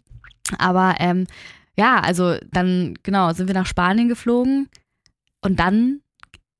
[0.58, 1.26] Aber ähm,
[1.76, 4.68] ja, also dann, genau, sind wir nach Spanien geflogen
[5.40, 6.00] und dann,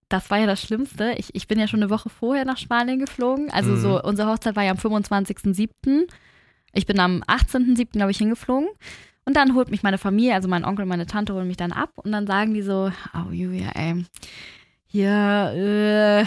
[0.09, 1.15] das war ja das Schlimmste.
[1.19, 3.51] Ich, ich bin ja schon eine Woche vorher nach Spanien geflogen.
[3.51, 3.77] Also Mhm.
[3.77, 6.07] so, unsere Hochzeit war ja am 25.07.
[6.73, 7.93] Ich bin am 18.07.
[7.93, 8.69] glaube ich hingeflogen.
[9.27, 11.73] Und dann holt mich meine Familie, also mein Onkel und meine Tante holen mich dann
[11.73, 14.05] ab und dann sagen die so, oh Julia, ey,
[14.87, 16.27] hier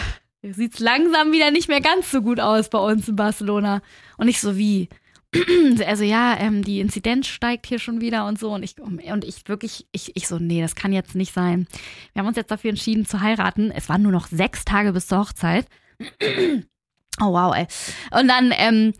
[0.52, 3.82] sieht's langsam wieder nicht mehr ganz so gut aus bei uns in Barcelona.
[4.16, 4.88] Und ich so, wie?
[5.86, 8.52] Also ja, ähm, die Inzidenz steigt hier schon wieder und so.
[8.52, 11.66] Und ich, und ich wirklich, ich, ich so, nee, das kann jetzt nicht sein.
[12.12, 13.70] Wir haben uns jetzt dafür entschieden zu heiraten.
[13.70, 15.66] Es waren nur noch sechs Tage bis zur Hochzeit.
[17.20, 17.66] Oh wow, ey.
[18.12, 18.92] Und dann, ähm,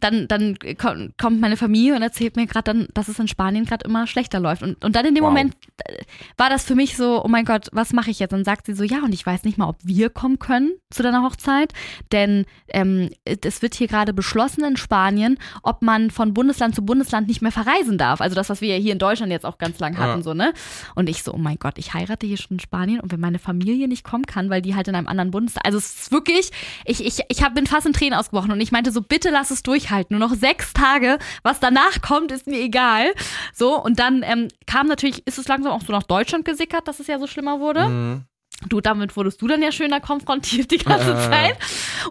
[0.00, 3.64] dann, dann ko- kommt meine Familie und erzählt mir gerade dann, dass es in Spanien
[3.64, 4.62] gerade immer schlechter läuft.
[4.62, 5.30] Und, und dann in dem Wow.
[5.30, 5.54] Moment
[5.84, 5.98] äh,
[6.36, 8.32] war das für mich so, oh mein Gott, was mache ich jetzt?
[8.32, 11.02] Und sagt sie so, ja, und ich weiß nicht mal, ob wir kommen können zu
[11.02, 11.72] deiner Hochzeit,
[12.12, 17.26] denn ähm, es wird hier gerade beschlossen in Spanien, ob man von Bundesland zu Bundesland
[17.28, 18.20] nicht mehr verreisen darf.
[18.20, 20.22] Also das, was wir ja hier in Deutschland jetzt auch ganz lang hatten, Ja.
[20.22, 20.52] so, ne?
[20.94, 23.38] Und ich so, oh mein Gott, ich heirate hier schon in Spanien und wenn meine
[23.38, 26.50] Familie nicht kommen kann, weil die halt in einem anderen Bundesland, also es ist wirklich,
[26.84, 29.50] ich, ich, ich hab, bin fast in Tränen ausgebrochen und ich meinte so, bitte lass
[29.50, 30.18] es durchhalten.
[30.18, 33.12] Nur noch sechs Tage, was danach kommt, ist mir egal.
[33.52, 37.00] So, und dann ähm, kam natürlich, ist es langsam auch so nach Deutschland gesickert, dass
[37.00, 37.88] es ja so schlimmer wurde.
[37.88, 38.22] Mhm.
[38.70, 41.30] Du, damit wurdest du dann ja schöner konfrontiert die ganze Äh.
[41.30, 41.58] Zeit.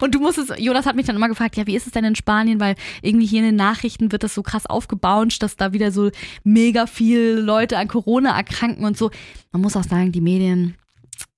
[0.00, 2.14] Und du musstest, Jonas hat mich dann immer gefragt, ja, wie ist es denn in
[2.14, 2.60] Spanien?
[2.60, 6.10] Weil irgendwie hier in den Nachrichten wird das so krass aufgebounced, dass da wieder so
[6.44, 9.10] mega viele Leute an Corona erkranken und so.
[9.50, 10.76] Man muss auch sagen, die Medien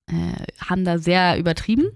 [0.07, 1.87] äh, haben da sehr übertrieben,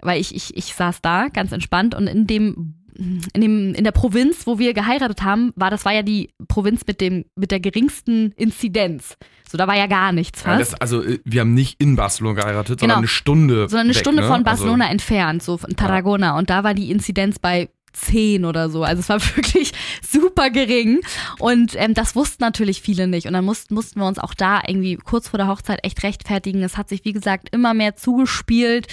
[0.00, 3.92] weil ich, ich, ich saß da ganz entspannt und in dem in, dem, in der
[3.92, 7.60] Provinz, wo wir geheiratet haben, war das war ja die Provinz mit dem mit der
[7.60, 9.16] geringsten Inzidenz.
[9.50, 10.72] So, da war ja gar nichts Ja, fast.
[10.72, 12.94] das, also, äh, wir haben nicht in Barcelona geheiratet, Genau.
[12.94, 13.54] sondern eine Stunde.
[13.68, 14.28] sondern eine weg, Stunde ne?
[14.28, 16.38] von Barcelona Also, entfernt, so von Tarragona.
[16.38, 18.84] Und da war die Inzidenz bei 10 oder so.
[18.84, 19.72] Also es war wirklich
[20.06, 21.00] super gering.
[21.38, 23.26] Und ähm, das wussten natürlich viele nicht.
[23.26, 26.62] Und dann mussten, mussten wir uns auch da irgendwie kurz vor der Hochzeit echt rechtfertigen.
[26.62, 28.86] Es hat sich, wie gesagt, immer mehr zugespielt.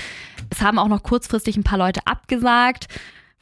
[0.49, 2.87] Es haben auch noch kurzfristig ein paar Leute abgesagt.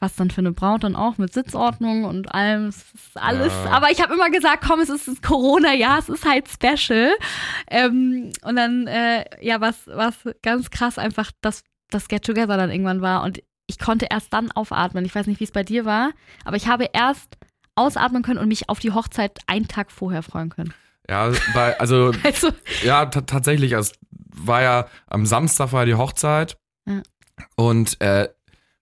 [0.00, 3.52] Was dann für eine Braut dann auch mit Sitzordnung und allem, es ist alles.
[3.64, 3.70] Ja.
[3.72, 7.10] Aber ich habe immer gesagt, komm, es ist das Corona-Jahr, es ist halt special.
[7.68, 12.70] Ähm, und dann, äh, ja, was, was ganz krass einfach, dass das Get Together dann
[12.70, 15.04] irgendwann war und ich konnte erst dann aufatmen.
[15.04, 16.10] Ich weiß nicht, wie es bei dir war,
[16.44, 17.36] aber ich habe erst
[17.74, 20.72] ausatmen können und mich auf die Hochzeit einen Tag vorher freuen können.
[21.08, 22.50] Ja, weil, also, Also,
[22.82, 26.56] ja, ta- tatsächlich, also, es war ja am Samstag war die Hochzeit
[26.86, 27.02] Ja.
[27.56, 28.28] und äh,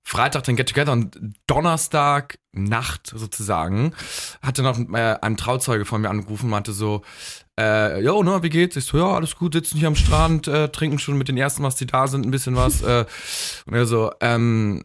[0.09, 3.93] Freitag dann Get Together und Donnerstag Nacht sozusagen
[4.41, 7.03] hatte noch äh, ein Trauzeuge von mir angerufen und meinte so,
[7.59, 8.77] äh, jo, ne, wie geht's?
[8.77, 11.65] Ich so, ja, alles gut, sitzen hier am Strand, äh, trinken schon mit den ersten,
[11.65, 12.83] was die da sind, ein bisschen was.
[12.83, 13.05] äh,
[13.67, 14.85] und er so, ähm,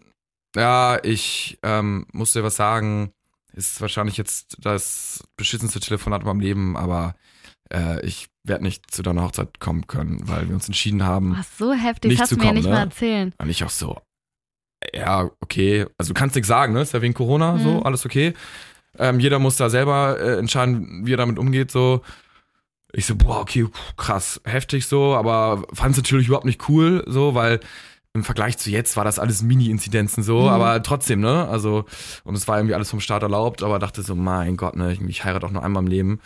[0.56, 3.14] ja, ich ähm, muss dir was sagen,
[3.54, 7.14] ist wahrscheinlich jetzt das beschissenste Telefonat in meinem Leben, aber
[7.72, 11.38] äh, ich werde nicht zu deiner Hochzeit kommen können, weil wir uns entschieden haben.
[11.38, 12.72] was so heftig, Nicht das zu hast du mir kommen, nicht ne?
[12.72, 13.36] mal erzählen.
[13.38, 14.02] Und ich auch so,
[14.94, 15.86] ja, okay.
[15.98, 16.82] Also du kannst nichts sagen, ne?
[16.82, 17.84] Ist ja wegen Corona, so, Mhm.
[17.84, 18.34] alles okay.
[19.00, 22.02] Ähm, jeder muss da selber äh, entscheiden, wie er damit umgeht, so.
[22.94, 27.34] Ich so, boah, okay, krass, heftig so, aber fand es natürlich überhaupt nicht cool, so,
[27.36, 27.62] weil
[28.14, 30.48] im Vergleich zu jetzt war das alles Mini-Inzidenzen so, Mhm.
[30.50, 31.48] aber trotzdem, ne?
[31.48, 31.86] Also,
[32.26, 35.00] und es war irgendwie alles vom Staat erlaubt, aber dachte so, mein Gott, ne, ich,
[35.02, 36.20] ich heirate auch nur einmal im Leben.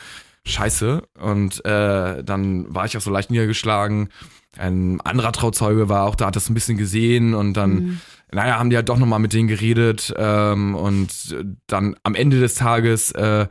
[0.48, 1.04] Scheiße.
[1.20, 4.10] Und äh, dann war ich auch so leicht niedergeschlagen.
[4.58, 8.02] Ein anderer Trauzeuge war auch da, hat das ein bisschen gesehen und dann Mhm.
[8.32, 11.36] Naja, haben die halt doch nochmal mit denen geredet ähm, und
[11.68, 13.48] dann am Ende des Tages äh,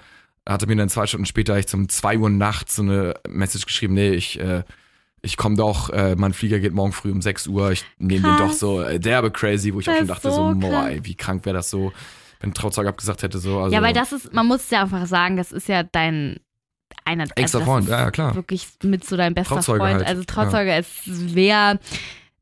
[0.46, 3.66] hat er mir dann zwei Stunden später echt um zwei Uhr nachts so eine Message
[3.66, 4.62] geschrieben, nee, ich, äh,
[5.22, 8.36] ich komme doch, äh, mein Flieger geht morgen früh um 6 Uhr, ich nehme den
[8.36, 10.88] doch so äh, derbe crazy, wo ich Das auch schon ist dachte, so so, boah,
[10.88, 11.92] ey, wie krank wäre das so,
[12.40, 13.58] wenn ein Trauzeuge abgesagt hätte, so.
[13.60, 16.40] Also, ja, weil das ist, man muss ja einfach sagen, das ist ja dein
[17.04, 18.34] einer Extra das Freund, ist ja, ja, klar.
[18.34, 19.82] Wirklich mit so deinem bester Freund.
[19.82, 21.78] halt, Also Trauzeuge, es wäre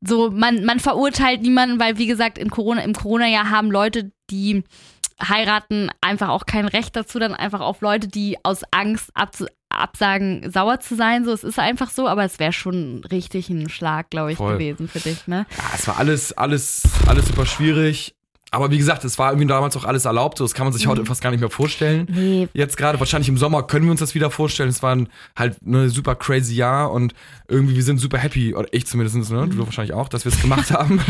[0.05, 4.63] so, man, man verurteilt niemanden, weil wie gesagt, in Corona, im Corona-Jahr haben Leute, die
[5.21, 10.51] heiraten, einfach auch kein Recht dazu, dann einfach auf Leute, die aus Angst abzu absagen,
[10.51, 11.25] sauer zu sein.
[11.25, 14.53] So, es ist einfach so, aber es wäre schon richtig ein Schlag, glaube ich, Voll.
[14.53, 15.45] gewesen für dich, ne?
[15.57, 18.15] Ja, es war alles, alles, alles super schwierig.
[18.53, 20.37] Aber wie gesagt, es war irgendwie damals auch alles erlaubt.
[20.37, 20.91] So, das kann man sich Mhm.
[20.91, 22.07] heute fast gar nicht mehr vorstellen.
[22.09, 24.69] Nee, Jetzt gerade, wahrscheinlich im Sommer können wir uns das wieder vorstellen.
[24.69, 27.13] Es war ein, halt ein super crazy Jahr und
[27.47, 29.45] irgendwie wir sind super happy, oder ich zumindest, ne?
[29.45, 29.49] Mhm.
[29.57, 31.01] du wahrscheinlich auch, dass wir es gemacht haben.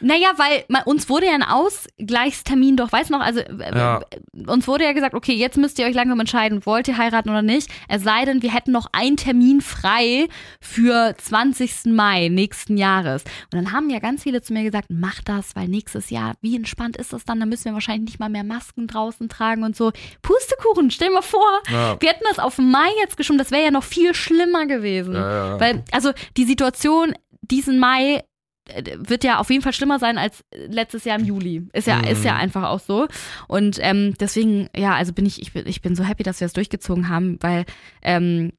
[0.00, 4.00] Naja, weil man, uns wurde ja ein Ausgleichstermin doch, weiß noch, also Ja.
[4.46, 7.42] uns wurde ja gesagt, okay, jetzt müsst ihr euch langsam entscheiden, wollt ihr heiraten oder
[7.42, 7.68] nicht.
[7.88, 10.26] Es sei denn, wir hätten noch einen Termin frei
[10.60, 11.86] für 20.
[11.94, 13.24] Mai nächsten Jahres.
[13.52, 16.56] Und dann haben ja ganz viele zu mir gesagt, mach das, weil nächstes Jahr, wie
[16.56, 17.40] entspannt ist das dann?
[17.40, 19.92] Da müssen wir wahrscheinlich nicht mal mehr Masken draußen tragen und so.
[20.22, 21.96] Pustekuchen, stell mal vor, Ja.
[22.00, 25.14] wir hätten das auf Mai jetzt geschoben, das wäre ja noch viel schlimmer gewesen.
[25.14, 25.60] Ja, ja.
[25.60, 28.22] Weil, also die Situation diesen Mai
[28.68, 31.66] äh, wird ja auf jeden Fall schlimmer sein als letztes Jahr im Juli.
[31.72, 32.04] Ist ja, Mhm.
[32.04, 33.08] ist ja einfach auch so.
[33.46, 36.46] Und ähm, deswegen, ja, also bin ich, ich bin, ich bin so happy, dass wir
[36.46, 37.64] es durchgezogen haben, weil
[38.02, 38.52] ähm,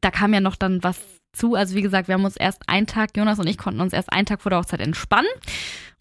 [0.00, 0.98] da kam ja noch dann was
[1.34, 1.54] zu.
[1.54, 4.12] Also wie gesagt, wir haben uns erst einen Tag, Jonas und ich konnten uns erst
[4.12, 5.30] einen Tag vor der Hochzeit entspannen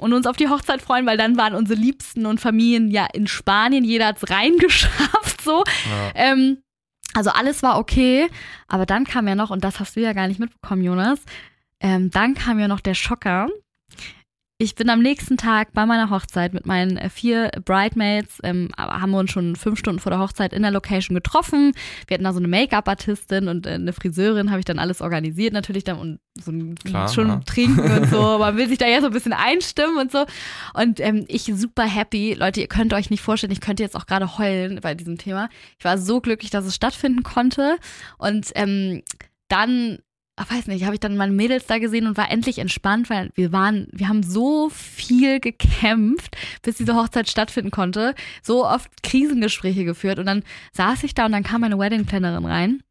[0.01, 3.27] und uns auf die Hochzeit freuen, weil dann waren unsere Liebsten und Familien ja in
[3.27, 3.83] Spanien.
[3.83, 5.63] Jeder hat's reingeschafft so.
[5.89, 6.11] Ja.
[6.15, 6.57] Ähm,
[7.13, 8.29] also alles war okay,
[8.67, 11.19] aber dann kam ja noch, und das hast du ja gar nicht mitbekommen, Jonas,
[11.79, 13.49] ähm, dann kam ja noch der Schocker.
[14.61, 19.09] Ich bin am nächsten Tag bei meiner Hochzeit mit meinen äh, vier Bridemaids, ähm, haben
[19.09, 21.71] wir uns schon fünf Stunden vor der Hochzeit in der Location getroffen.
[22.05, 25.53] Wir hatten da so eine Make-up-Artistin und äh, eine Friseurin, habe ich dann alles organisiert
[25.53, 27.41] natürlich dann und so ein, Klar, schon ja.
[27.43, 28.21] trinken und so.
[28.37, 30.27] Man will sich da ja so ein bisschen einstimmen und so.
[30.75, 32.35] Und ähm, ich super happy.
[32.35, 35.49] Leute, ihr könnt euch nicht vorstellen, ich könnte jetzt auch gerade heulen bei diesem Thema.
[35.79, 37.77] Ich war so glücklich, dass es stattfinden konnte.
[38.19, 39.01] Und ähm,
[39.47, 39.97] dann,
[40.37, 43.51] weiß nicht, habe ich dann meine Mädels da gesehen und war endlich entspannt, weil wir
[43.51, 48.15] waren, wir haben so viel gekämpft, bis diese Hochzeit stattfinden konnte.
[48.41, 50.19] So oft Krisengespräche geführt.
[50.19, 52.83] Und dann saß ich da und dann kam meine Wedding-Plannerin rein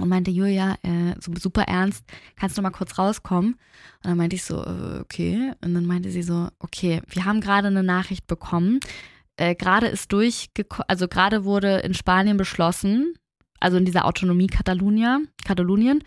[0.00, 2.04] und meinte, Julia, äh, so super ernst,
[2.36, 3.54] kannst du mal kurz rauskommen?
[3.54, 5.52] Und dann meinte ich so, äh, okay.
[5.62, 8.80] Und dann meinte sie so, okay, wir haben gerade eine Nachricht bekommen.
[9.36, 13.14] Äh, gerade ist durchgekommen, also gerade wurde in Spanien beschlossen,
[13.60, 16.02] also in dieser Autonomie Katalunia, Katalonien,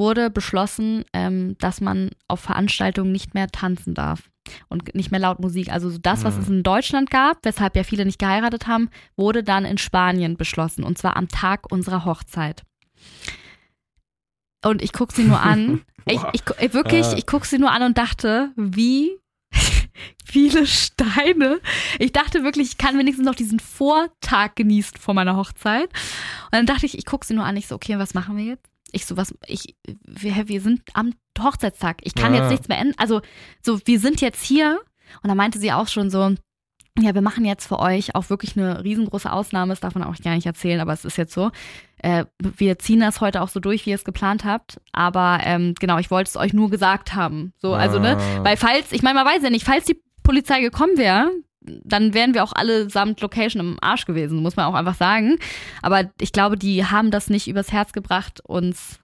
[0.00, 4.30] wurde beschlossen, ähm, dass man auf Veranstaltungen nicht mehr tanzen darf
[4.70, 5.70] und nicht mehr laut Musik.
[5.70, 6.40] Also so das, was Mhm.
[6.42, 10.84] es in Deutschland gab, weshalb ja viele nicht geheiratet haben, wurde dann in Spanien beschlossen
[10.84, 12.62] und zwar am Tag unserer Hochzeit.
[14.64, 15.82] Und ich gucke sie nur an.
[16.06, 17.18] ich, ich, ich wirklich, Äh.
[17.18, 19.10] ich gucke sie nur an und dachte, wie
[20.24, 21.60] viele Steine.
[21.98, 25.90] Ich dachte wirklich, ich kann wenigstens noch diesen Vortag genießen vor meiner Hochzeit.
[26.46, 27.56] Und dann dachte ich, ich gucke sie nur an.
[27.58, 28.69] Ich so, okay, was machen wir jetzt?
[28.92, 29.76] Ich so, was, ich,
[30.06, 31.98] wir, wir sind am Hochzeitstag.
[32.02, 32.40] Ich kann Ja.
[32.42, 32.94] jetzt nichts mehr ändern.
[32.98, 33.20] Also,
[33.62, 34.80] so, wir sind jetzt hier.
[35.22, 36.34] Und dann meinte sie auch schon so,
[36.98, 39.72] ja, wir machen jetzt für euch auch wirklich eine riesengroße Ausnahme.
[39.72, 41.50] Das darf man auch gar nicht erzählen, aber es ist jetzt so.
[41.98, 44.80] Äh, wir ziehen das heute auch so durch, wie ihr es geplant habt.
[44.92, 47.52] Aber ähm, genau, ich wollte es euch nur gesagt haben.
[47.58, 48.16] So, also, ne?
[48.18, 48.44] Ah.
[48.44, 52.34] Weil falls, ich meine, man weiß ja nicht, falls die Polizei gekommen wäre, dann wären
[52.34, 55.38] wir auch allesamt Location im Arsch gewesen, muss man auch einfach sagen.
[55.82, 58.99] Aber ich glaube, die haben das nicht übers Herz gebracht, uns.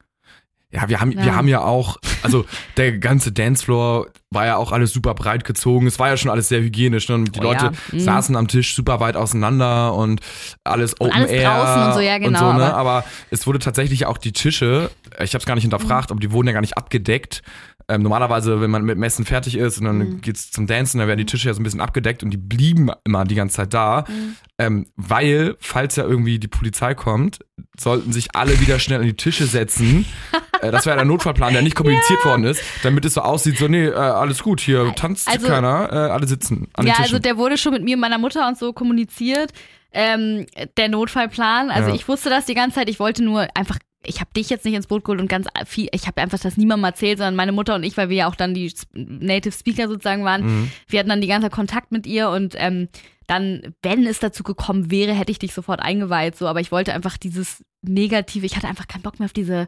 [0.73, 1.25] Ja, wir haben, Ja.
[1.25, 2.45] wir haben ja auch, also
[2.77, 5.87] der ganze Dancefloor war ja auch alles super breit gezogen.
[5.87, 7.09] Es war ja schon alles sehr hygienisch.
[7.09, 7.15] Ne?
[7.15, 7.73] Und die Oh Leute ja.
[7.93, 8.01] Mhm.
[8.01, 10.21] saßen am Tisch super weit auseinander und
[10.65, 12.75] alles Open alles Air draußen und so, ja, genau, Und so, ne?
[12.75, 14.91] aber- aber es wurde tatsächlich auch die Tische,
[15.23, 17.43] ich habe es gar nicht hinterfragt, aber die wurden ja gar nicht abgedeckt.
[17.89, 20.21] Ähm, normalerweise, wenn man mit Messen fertig ist und dann Mhm.
[20.21, 22.91] geht's zum Dancen, dann werden die Tische ja so ein bisschen abgedeckt und die blieben
[23.05, 24.05] immer die ganze Zeit da.
[24.09, 24.37] Mhm.
[24.59, 27.39] Ähm, weil, falls ja irgendwie die Polizei kommt,
[27.79, 30.05] sollten sich alle wieder schnell an die Tische setzen.
[30.61, 33.69] äh, das ja der Notfallplan, der nicht kommuniziert worden ist, damit es so aussieht, so,
[33.69, 37.05] nee, äh, alles gut, hier tanzt Also- keiner, äh, alle sitzen an den Ja, Tischen.
[37.05, 39.53] also der wurde schon mit mir und meiner Mutter und so kommuniziert.
[39.93, 40.45] Ähm,
[40.77, 41.71] der Notfallplan.
[41.71, 41.95] Also Ja.
[41.95, 42.91] ich wusste das die ganze Zeit.
[42.91, 43.79] Ich wollte nur einfach.
[44.07, 46.57] Ich habe dich jetzt nicht ins Boot geholt und ganz viel, ich habe einfach das
[46.57, 49.89] niemandem erzählt, sondern meine Mutter und ich, weil wir ja auch dann die Native Speaker
[49.89, 50.71] sozusagen waren, Mhm.
[50.89, 52.89] wir hatten dann die ganze Zeit Kontakt mit ihr und ähm,
[53.27, 56.93] dann, wenn es dazu gekommen wäre, hätte ich dich sofort eingeweiht, so, aber ich wollte
[56.95, 59.67] einfach dieses Negative, ich hatte einfach keinen Bock mehr auf diese,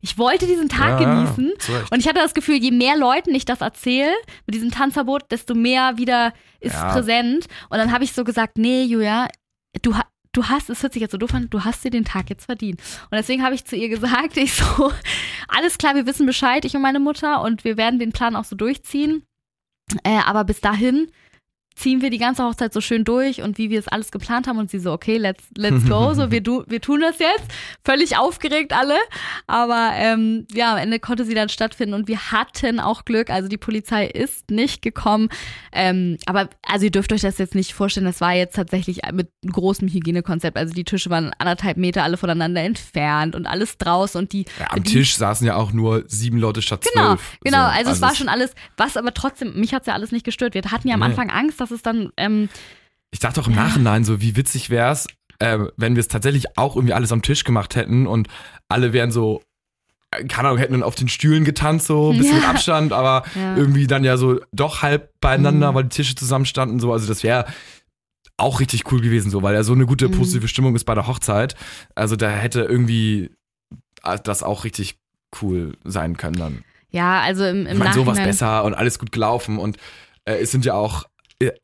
[0.00, 1.52] ich wollte diesen Tag Ja, genießen
[1.90, 4.12] und ich hatte das Gefühl, je mehr Leuten ich das erzähle
[4.46, 6.92] mit diesem Tanzverbot, desto mehr wieder ist Ja.
[6.92, 7.46] präsent.
[7.70, 9.26] Und dann habe ich so gesagt, nee, Julia,
[9.82, 12.04] du, ha- du hast, es hört sich jetzt so doof an, du hast dir den
[12.04, 12.80] Tag jetzt verdient.
[13.10, 14.92] Und deswegen habe ich zu ihr gesagt, ich so,
[15.48, 18.44] alles klar, wir wissen Bescheid, ich und meine Mutter, und wir werden den Plan auch
[18.44, 19.24] so durchziehen.
[20.04, 21.10] Äh, aber bis dahin
[21.78, 24.58] ziehen wir die ganze Hochzeit so schön durch und wie wir es alles geplant haben
[24.58, 27.44] und sie so, okay, let's, let's go, so wir, du, wir tun das jetzt.
[27.84, 28.96] Völlig aufgeregt alle,
[29.46, 33.48] aber ähm, ja, am Ende konnte sie dann stattfinden und wir hatten auch Glück, also
[33.48, 35.28] die Polizei ist nicht gekommen,
[35.72, 39.30] ähm, aber also ihr dürft euch das jetzt nicht vorstellen, das war jetzt tatsächlich mit
[39.50, 44.32] großem Hygienekonzept, also die Tische waren anderthalb Meter alle voneinander entfernt und alles draußen und
[44.32, 44.46] die...
[44.58, 47.38] Ja, am die, Tisch saßen ja auch nur sieben Leute statt Genau, zwölf.
[47.44, 50.24] genau, So, also, es war schon alles, was aber trotzdem, mich hat's ja alles nicht
[50.24, 50.54] gestört.
[50.54, 51.06] Wir hatten ja am Nee.
[51.06, 52.48] Anfang Angst, dass es dann, ähm,
[53.10, 55.06] Ich dachte auch im Nachhinein so, wie witzig wär's,
[55.38, 58.28] äh, wenn wir es tatsächlich auch irgendwie alles am Tisch gemacht hätten und
[58.68, 59.42] alle wären so,
[60.10, 62.50] äh, keine Ahnung, hätten dann auf den Stühlen getanzt, so ein bisschen Ja.
[62.50, 63.56] Abstand, aber Ja.
[63.56, 65.74] irgendwie dann ja so doch halb beieinander, Mhm.
[65.76, 66.92] weil die Tische zusammenstanden, so.
[66.92, 67.46] Also das wäre
[68.36, 70.12] auch richtig cool gewesen, so, weil ja so eine gute Mhm.
[70.12, 71.56] positive Stimmung ist bei der Hochzeit.
[71.94, 73.30] Also da hätte irgendwie
[74.04, 74.98] äh, das auch richtig
[75.42, 76.64] cool sein können dann.
[76.90, 78.24] ja, also im, im Ich sowas Nachhinein.
[78.26, 79.76] besser und alles gut gelaufen und
[80.24, 81.04] äh, es sind ja auch,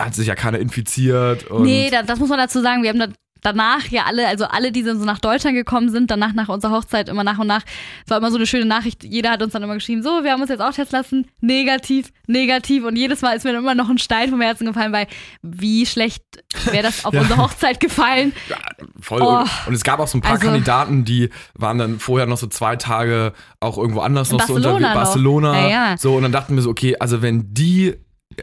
[0.01, 2.83] hat sich ja keiner infiziert und Nee, da, das muss man dazu sagen.
[2.83, 3.09] Wir haben da
[3.43, 7.11] danach ja alle, also alle, die so nach Deutschland gekommen sind, danach nach unserer Hochzeit
[7.11, 7.61] immer nach und nach,
[8.03, 9.05] es war immer so eine schöne Nachricht.
[9.05, 12.11] Jeder hat uns dann immer geschrieben, so, wir haben uns jetzt auch testen lassen, negativ,
[12.27, 12.85] negativ.
[12.85, 15.09] Und jedes Mal ist mir dann immer noch ein Stein vom Herzen gefallen, weil
[15.43, 16.23] wie schlecht
[16.71, 17.21] wäre das auf Ja.
[17.21, 18.33] unsere Hochzeit gefallen.
[18.49, 18.57] Ja,
[19.01, 19.21] voll.
[19.21, 19.45] Oh.
[19.67, 22.47] Und, es gab auch so ein paar Also- Kandidaten, die waren dann vorher noch so
[22.47, 24.95] zwei Tage auch irgendwo anders noch so Barcelona unterwegs.
[24.95, 25.03] noch.
[25.05, 25.61] Barcelona.
[25.61, 25.97] Ja, ja.
[25.99, 27.95] So, und dann dachten wir so, okay, also wenn die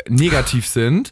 [0.09, 1.11] negativ sind,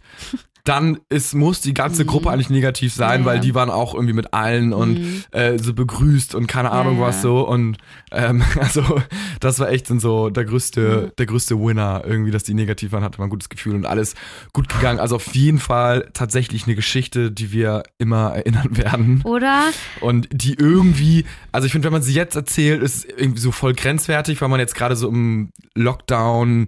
[0.65, 3.25] dann ist, muss die ganze Gruppe eigentlich negativ sein, Mhm.
[3.25, 3.41] Ja, weil ja.
[3.41, 5.23] die waren auch irgendwie mit allen und Mhm.
[5.31, 7.07] äh, so begrüßt und keine Ahnung ja.
[7.07, 7.47] was so.
[7.47, 7.77] Und
[8.11, 9.01] ähm, also
[9.39, 11.11] das war echt so der größte, Mhm.
[11.17, 14.13] der größte Winner, irgendwie, dass die negativ waren, hatte man ein gutes Gefühl und alles
[14.53, 14.99] gut gegangen.
[14.99, 19.21] Also auf jeden Fall tatsächlich eine Geschichte, die wir immer erinnern werden.
[19.23, 19.63] Oder?
[20.01, 23.51] Und die irgendwie, also ich finde, wenn man sie jetzt erzählt, ist es irgendwie so
[23.51, 26.67] voll grenzwertig, weil man jetzt gerade so im Lockdown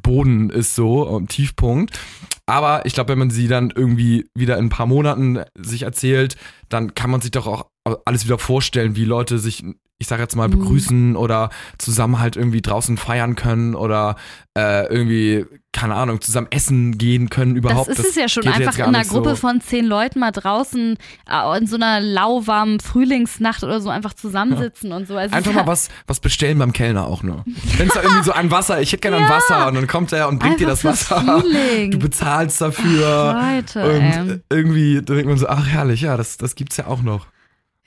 [0.00, 1.98] Boden ist so, am Tiefpunkt.
[2.46, 6.36] Aber ich glaube, wenn man sie dann irgendwie wieder in ein paar Monaten sich erzählt,
[6.68, 7.66] dann kann man sich doch auch
[8.04, 9.64] alles wieder vorstellen, wie Leute sich,
[10.00, 10.58] ich sage jetzt mal, Mhm.
[10.60, 14.14] begrüßen oder zusammen halt irgendwie draußen feiern können oder
[14.56, 17.88] äh, irgendwie, keine Ahnung, zusammen essen gehen können überhaupt.
[17.90, 19.36] das ist es ja schon einfach in einer Gruppe so.
[19.36, 20.96] von zehn Leuten mal draußen
[21.28, 25.16] äh, in so einer lauwarmen Frühlingsnacht oder so einfach zusammensitzen und so.
[25.16, 27.44] Also Einfach mal ja was, was bestellen beim Kellner auch nur.
[27.76, 30.12] Wenn es da irgendwie so ein Wasser, ich hätte gerne ein Wasser und dann kommt
[30.12, 31.40] er und bringt dir das einfach Wasser.
[31.42, 31.90] Feeling.
[31.90, 33.34] Du bezahlst dafür.
[33.54, 34.40] Leute, und ey.
[34.48, 37.26] irgendwie denkt man so, ach herrlich, ja, das, das gibt's ja auch noch.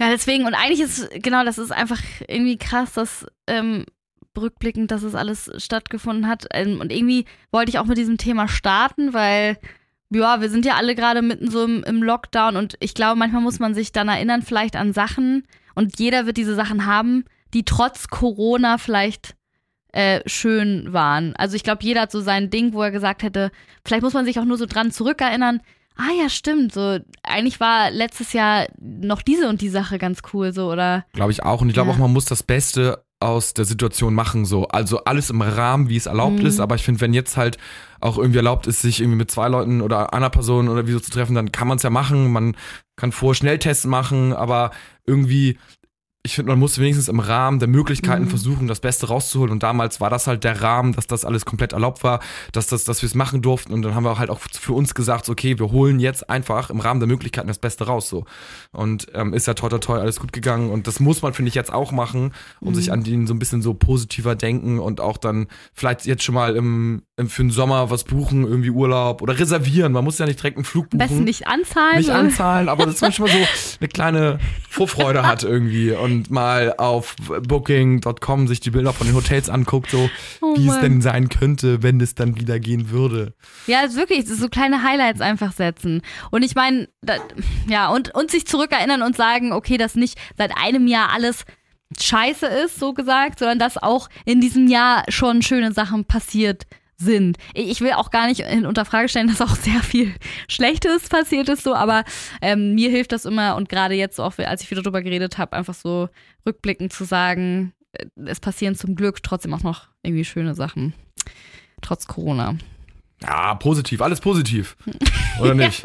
[0.02, 3.86] Ja, deswegen, und eigentlich ist, genau, das ist einfach irgendwie krass, dass ähm,
[4.36, 6.48] rückblickend, dass es alles stattgefunden hat.
[6.50, 9.60] Ähm, und irgendwie wollte ich auch mit diesem Thema starten, weil,
[10.10, 13.44] ja, wir sind ja alle gerade mitten so im, im Lockdown und ich glaube, manchmal
[13.44, 15.44] muss man sich dann erinnern, vielleicht an Sachen
[15.76, 19.36] und jeder wird diese Sachen haben, die trotz Corona vielleicht
[19.94, 21.36] äh, schön waren.
[21.36, 23.52] Also ich glaube, jeder hat so sein Ding, wo er gesagt hätte,
[23.86, 25.62] vielleicht muss man sich auch nur so dran zurückerinnern,
[25.96, 30.54] ah ja, stimmt, so eigentlich war letztes Jahr noch diese und die Sache ganz cool,
[30.54, 31.06] so, oder?
[31.14, 31.62] Glaube ich auch.
[31.62, 31.96] Und ich glaube Ja.
[31.96, 34.68] auch, man muss das Beste aus der Situation machen, so.
[34.70, 36.46] Also alles im Rahmen, wie es erlaubt Mhm.
[36.48, 36.60] ist.
[36.60, 37.58] Aber ich finde, wenn jetzt halt
[38.00, 41.00] auch irgendwie erlaubt ist, sich irgendwie mit zwei Leuten oder einer Person oder wie so
[41.00, 42.32] zu treffen, dann kann man es ja machen.
[42.32, 42.56] Man
[42.96, 44.72] kann vor Schnelltests machen, aber
[45.06, 45.60] irgendwie
[46.24, 48.30] ich finde, man muss wenigstens im Rahmen der Möglichkeiten Mhm.
[48.30, 49.52] versuchen, das Beste rauszuholen.
[49.52, 52.20] Und damals war das halt der Rahmen, dass das alles komplett erlaubt war,
[52.52, 53.74] dass, das, dass wir es machen durften.
[53.74, 56.80] Und dann haben wir halt auch für uns gesagt, okay, wir holen jetzt einfach im
[56.80, 58.08] Rahmen der Möglichkeiten das Beste raus.
[58.08, 58.26] So.
[58.72, 60.70] Und ähm, ist ja toi toi toi alles gut gegangen.
[60.70, 62.76] Und das muss man, finde ich, jetzt auch machen, um Mhm.
[62.76, 66.36] sich an den so ein bisschen so positiver denken und auch dann vielleicht jetzt schon
[66.36, 69.92] mal im, im, für den Sommer was buchen, irgendwie Urlaub oder reservieren.
[69.92, 71.98] Man muss ja nicht direkt einen Flug buchen besten nicht anzahlen.
[71.98, 73.40] nicht anzahlen, aber dass man schon mal so
[73.80, 77.16] eine kleine Vorfreude hat irgendwie und mal auf
[77.48, 80.10] booking.com sich die Bilder von den Hotels anguckt, so
[80.42, 80.82] Oh wie es Mann.
[80.82, 83.34] denn sein könnte, wenn es dann wieder gehen würde.
[83.68, 86.02] Ja, es ist wirklich, es ist so kleine Highlights einfach setzen.
[86.32, 86.88] Und ich meine,
[87.68, 91.46] ja, und, und sich zurückerinnern und sagen, okay, dass nicht seit einem Jahr alles
[92.00, 96.81] scheiße ist, so gesagt, sondern dass auch in diesem Jahr schon schöne Sachen passiert sind.
[97.54, 100.14] Ich will auch gar nicht in Unterfrage stellen, dass auch sehr viel
[100.48, 102.04] Schlechtes passiert ist, so, aber
[102.42, 105.54] ähm, mir hilft das immer und gerade jetzt auch, als ich wieder drüber geredet habe,
[105.54, 106.10] einfach so
[106.46, 110.94] rückblickend zu sagen, äh, es passieren zum Glück trotzdem auch noch irgendwie schöne Sachen.
[111.82, 112.56] Trotz Corona.
[113.24, 114.76] Ja, positiv, alles positiv.
[115.40, 115.84] Oder nicht?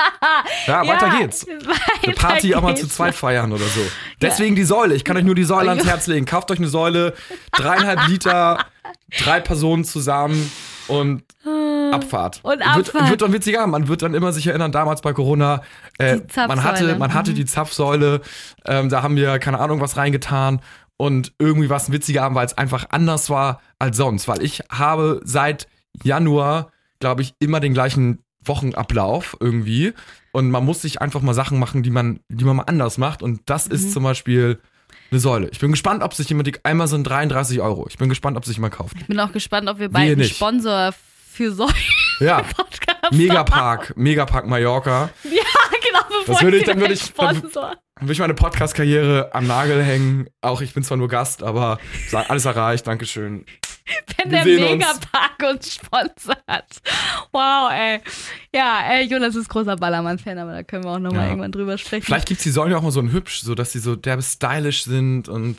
[0.67, 1.47] Ja, weiter Ja, geht's.
[1.47, 2.97] Weiter Eine Party auch mal zu geht's.
[2.97, 3.81] zweit feiern oder so.
[4.23, 4.95] Deswegen die Säule.
[4.95, 5.91] Ich kann euch nur die Säule ans Ja.
[5.91, 6.25] Herz legen.
[6.27, 7.15] Kauft euch eine Säule,
[7.53, 8.65] dreieinhalb Liter,
[9.23, 10.51] drei Personen zusammen
[10.89, 11.23] und
[11.93, 12.41] Abfahrt.
[12.43, 13.11] Und Wird, Abfahrt.
[13.11, 13.67] wird dann witziger.
[13.67, 15.63] Man wird dann immer sich erinnern, damals bei Corona,
[15.99, 17.35] äh, man hatte, man hatte Mhm.
[17.37, 18.21] die Zapfsäule,
[18.67, 20.61] ähm, da haben wir keine Ahnung was reingetan
[20.97, 24.43] und irgendwie war es ein witziger Abend, weil es einfach anders war als sonst, weil
[24.43, 25.69] ich habe seit
[26.03, 29.93] Januar, glaube ich, immer den gleichen Wochenablauf irgendwie
[30.33, 33.23] und man muss sich einfach mal Sachen machen, die man, die man mal anders macht
[33.23, 33.75] und das Mhm.
[33.75, 34.59] ist zum Beispiel
[35.11, 35.49] eine Säule.
[35.53, 37.87] Ich bin gespannt, ob sich jemand, die einmal sind 33 Euro.
[37.89, 38.97] Ich bin gespannt, ob sich jemand kauft.
[39.01, 40.37] Ich bin auch gespannt, ob wir bald einen nicht.
[40.37, 40.93] Sponsor
[41.33, 45.11] für solche Ja, Podcasts Megapark, Megapark Mallorca.
[45.25, 47.43] Ja, genau, bevor Das würde ich- dann würde ich- dann-
[48.01, 50.29] will ich meine Podcast-Karriere am Nagel hängen.
[50.43, 51.79] Auch ich bin zwar nur Gast, aber
[52.29, 52.87] alles erreicht.
[52.87, 53.45] Dankeschön.
[54.19, 54.73] Wenn Wir der sehen uns.
[54.73, 56.81] Megapark uns sponsert.
[57.33, 58.01] Wow, ey.
[58.55, 61.29] Ja, äh, Jonas ist großer Ballermann-Fan, aber da können wir auch nochmal Ja.
[61.31, 62.05] irgendwann drüber sprechen.
[62.05, 64.23] Vielleicht gibt's die Säulen ja auch mal so ein hübsch, so dass sie so derbe
[64.23, 65.57] stylisch sind und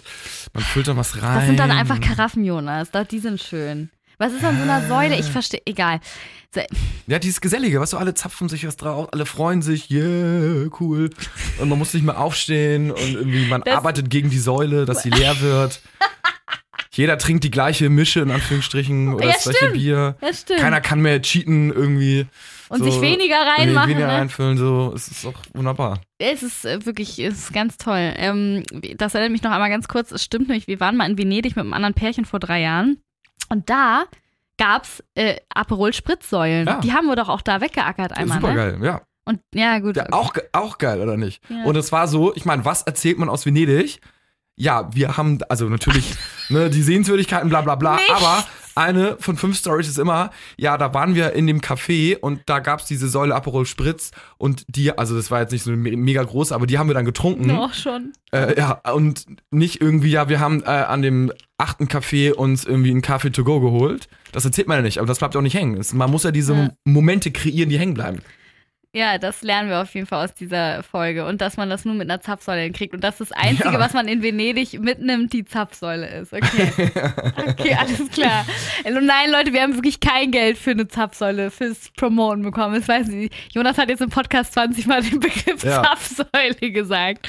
[0.54, 1.36] man füllt da was rein.
[1.36, 2.90] das sind dann einfach Karaffen, Jonas.
[3.12, 3.90] Die sind schön.
[4.20, 5.16] Was ist an so einer Säule?
[5.20, 6.00] Ich verstehe, egal.
[6.54, 6.62] So,
[7.06, 11.12] Ja, dieses Gesellige, weißt du, alle zapfen sich was drauf, alle freuen sich, yeah, cool.
[11.60, 15.04] Und man muss nicht mehr aufstehen und irgendwie, man Das- arbeitet gegen die Säule, dass
[15.04, 15.82] sie leer wird.
[16.98, 19.72] Jeder trinkt die gleiche Mische, in Anführungsstrichen, oder Ja, das gleiche.
[19.72, 20.16] Bier.
[20.22, 20.60] ja, stimmt.
[20.60, 22.26] Keiner kann mehr cheaten irgendwie.
[22.70, 23.90] Und so sich weniger reinmachen.
[23.92, 24.14] Weniger ne?
[24.14, 24.92] reinfüllen, so.
[24.96, 26.02] Es ist doch wunderbar.
[26.18, 28.14] Es ist äh, wirklich, es ist ganz toll.
[28.18, 28.64] Ähm,
[28.98, 30.12] das erinnert mich noch einmal ganz kurz.
[30.12, 32.98] Es stimmt nämlich, wir waren mal in Venedig mit einem anderen Pärchen vor drei Jahren.
[33.50, 34.06] Und da
[34.58, 36.66] gab's äh, Aperol Spritzsäulen.
[36.68, 36.80] Ja.
[36.82, 38.42] Die haben wir doch auch da weggeackert einmal.
[38.42, 38.56] Super Ne?
[38.56, 39.02] geil, ja.
[39.24, 39.98] Und ja, gut.
[39.98, 41.42] ja auch, auch geil, oder nicht?
[41.50, 41.64] Ja.
[41.66, 44.00] Und es war so, ich meine, was erzählt man aus Venedig?
[44.58, 46.16] Ja, wir haben, also natürlich,
[46.50, 48.12] ne, die Sehenswürdigkeiten, bla bla bla, Nichts.
[48.12, 48.44] aber
[48.74, 52.60] eine von fünf Stories ist immer, ja, da waren wir in dem Café und da
[52.60, 56.24] gab's diese Säule Aperol Spritz und die, also das war jetzt nicht so me- mega
[56.24, 57.50] groß, aber die haben wir dann getrunken.
[57.52, 58.14] Auch schon.
[58.32, 62.92] Äh, ja, und nicht irgendwie, ja, wir haben äh, an dem achten Café uns irgendwie
[62.92, 64.10] einen Kaffee to go geholt.
[64.32, 65.78] Das erzählt man ja nicht, aber das bleibt auch nicht hängen.
[65.78, 66.70] Es, man muss ja diese Ja.
[66.84, 68.20] Momente kreieren, die hängen bleiben.
[68.98, 71.26] Ja, das lernen wir auf jeden Fall aus dieser Folge.
[71.28, 72.96] Und dass man das nur mit einer Zapfsäule hinkriegt.
[72.96, 73.80] Und dass das Einzige, Ja.
[73.80, 76.34] was man in Venedig mitnimmt, die Zapfsäule ist.
[76.34, 76.72] Okay.
[77.48, 78.46] Okay, alles klar.
[78.86, 82.74] Und nein, Leute, wir haben wirklich kein Geld für eine Zapfsäule, fürs Promoten bekommen.
[82.76, 83.34] Das weiß ich nicht.
[83.54, 85.84] Jonas hat jetzt im Podcast 20 Mal den Begriff Ja.
[85.84, 87.28] Zapfsäule gesagt.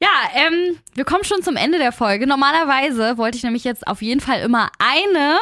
[0.00, 2.26] Ja, ähm, wir kommen schon zum Ende der Folge.
[2.26, 5.38] Normalerweise wollte ich nämlich jetzt auf jeden Fall immer eine,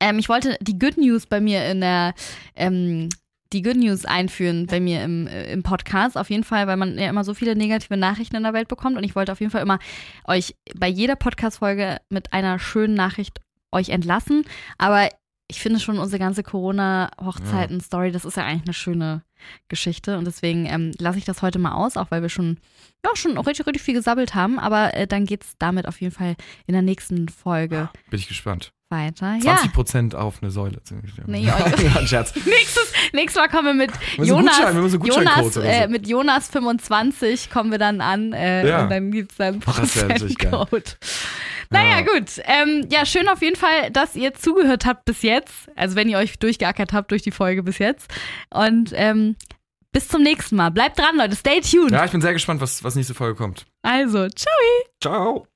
[0.00, 2.14] ähm, ich wollte die Good News bei mir in der,
[2.56, 3.08] ähm,
[3.54, 6.18] die Good News einführen bei mir im, äh, im Podcast.
[6.18, 8.96] Auf jeden Fall, weil man ja immer so viele negative Nachrichten in der Welt bekommt.
[8.96, 9.78] Und ich wollte auf jeden Fall immer
[10.26, 13.40] euch bei jeder Podcast-Folge mit einer schönen Nachricht
[13.72, 14.44] euch entlassen.
[14.76, 15.08] Aber
[15.48, 19.22] ich finde schon unsere ganze Corona-Hochzeiten-Story, das ist ja eigentlich eine schöne
[19.68, 20.18] Geschichte.
[20.18, 22.58] Und deswegen ähm, lasse ich das heute mal aus, auch weil wir schon,
[23.04, 24.58] ja, schon richtig, richtig viel gesabbelt haben.
[24.58, 26.36] Aber äh, dann geht's damit auf jeden Fall
[26.66, 28.73] in der nächsten Folge Bin ich gespannt.
[28.90, 29.36] Weiter.
[29.42, 29.56] Ja.
[29.56, 30.80] 20% auf eine Säule.
[31.26, 32.34] Nee, ja, Scherz.
[32.44, 34.76] Nächstes, nächstes Mal kommen wir mit Wir Jonas, Gutschein,
[35.26, 35.60] Jonas, so.
[35.60, 38.82] äh, mit Jonas 25 kommen wir dann an äh, Ja.
[38.84, 40.50] und dann dann wär natürlich geil.
[40.50, 40.98] Prozentcode.
[41.70, 42.02] Naja, Ja.
[42.02, 42.30] gut.
[42.44, 45.68] Ähm, ja, schön auf jeden Fall, dass ihr zugehört habt bis jetzt.
[45.76, 48.12] Also wenn ihr euch durchgeackert habt durch die Folge bis jetzt.
[48.50, 49.36] Und ähm,
[49.92, 50.70] bis zum nächsten Mal.
[50.70, 51.36] Bleibt dran, Leute.
[51.36, 51.92] Stay tuned.
[51.92, 53.64] Ja, ich bin sehr gespannt, was, was nächste Folge kommt.
[53.82, 54.52] Also, ciao.
[55.00, 55.46] Ciao.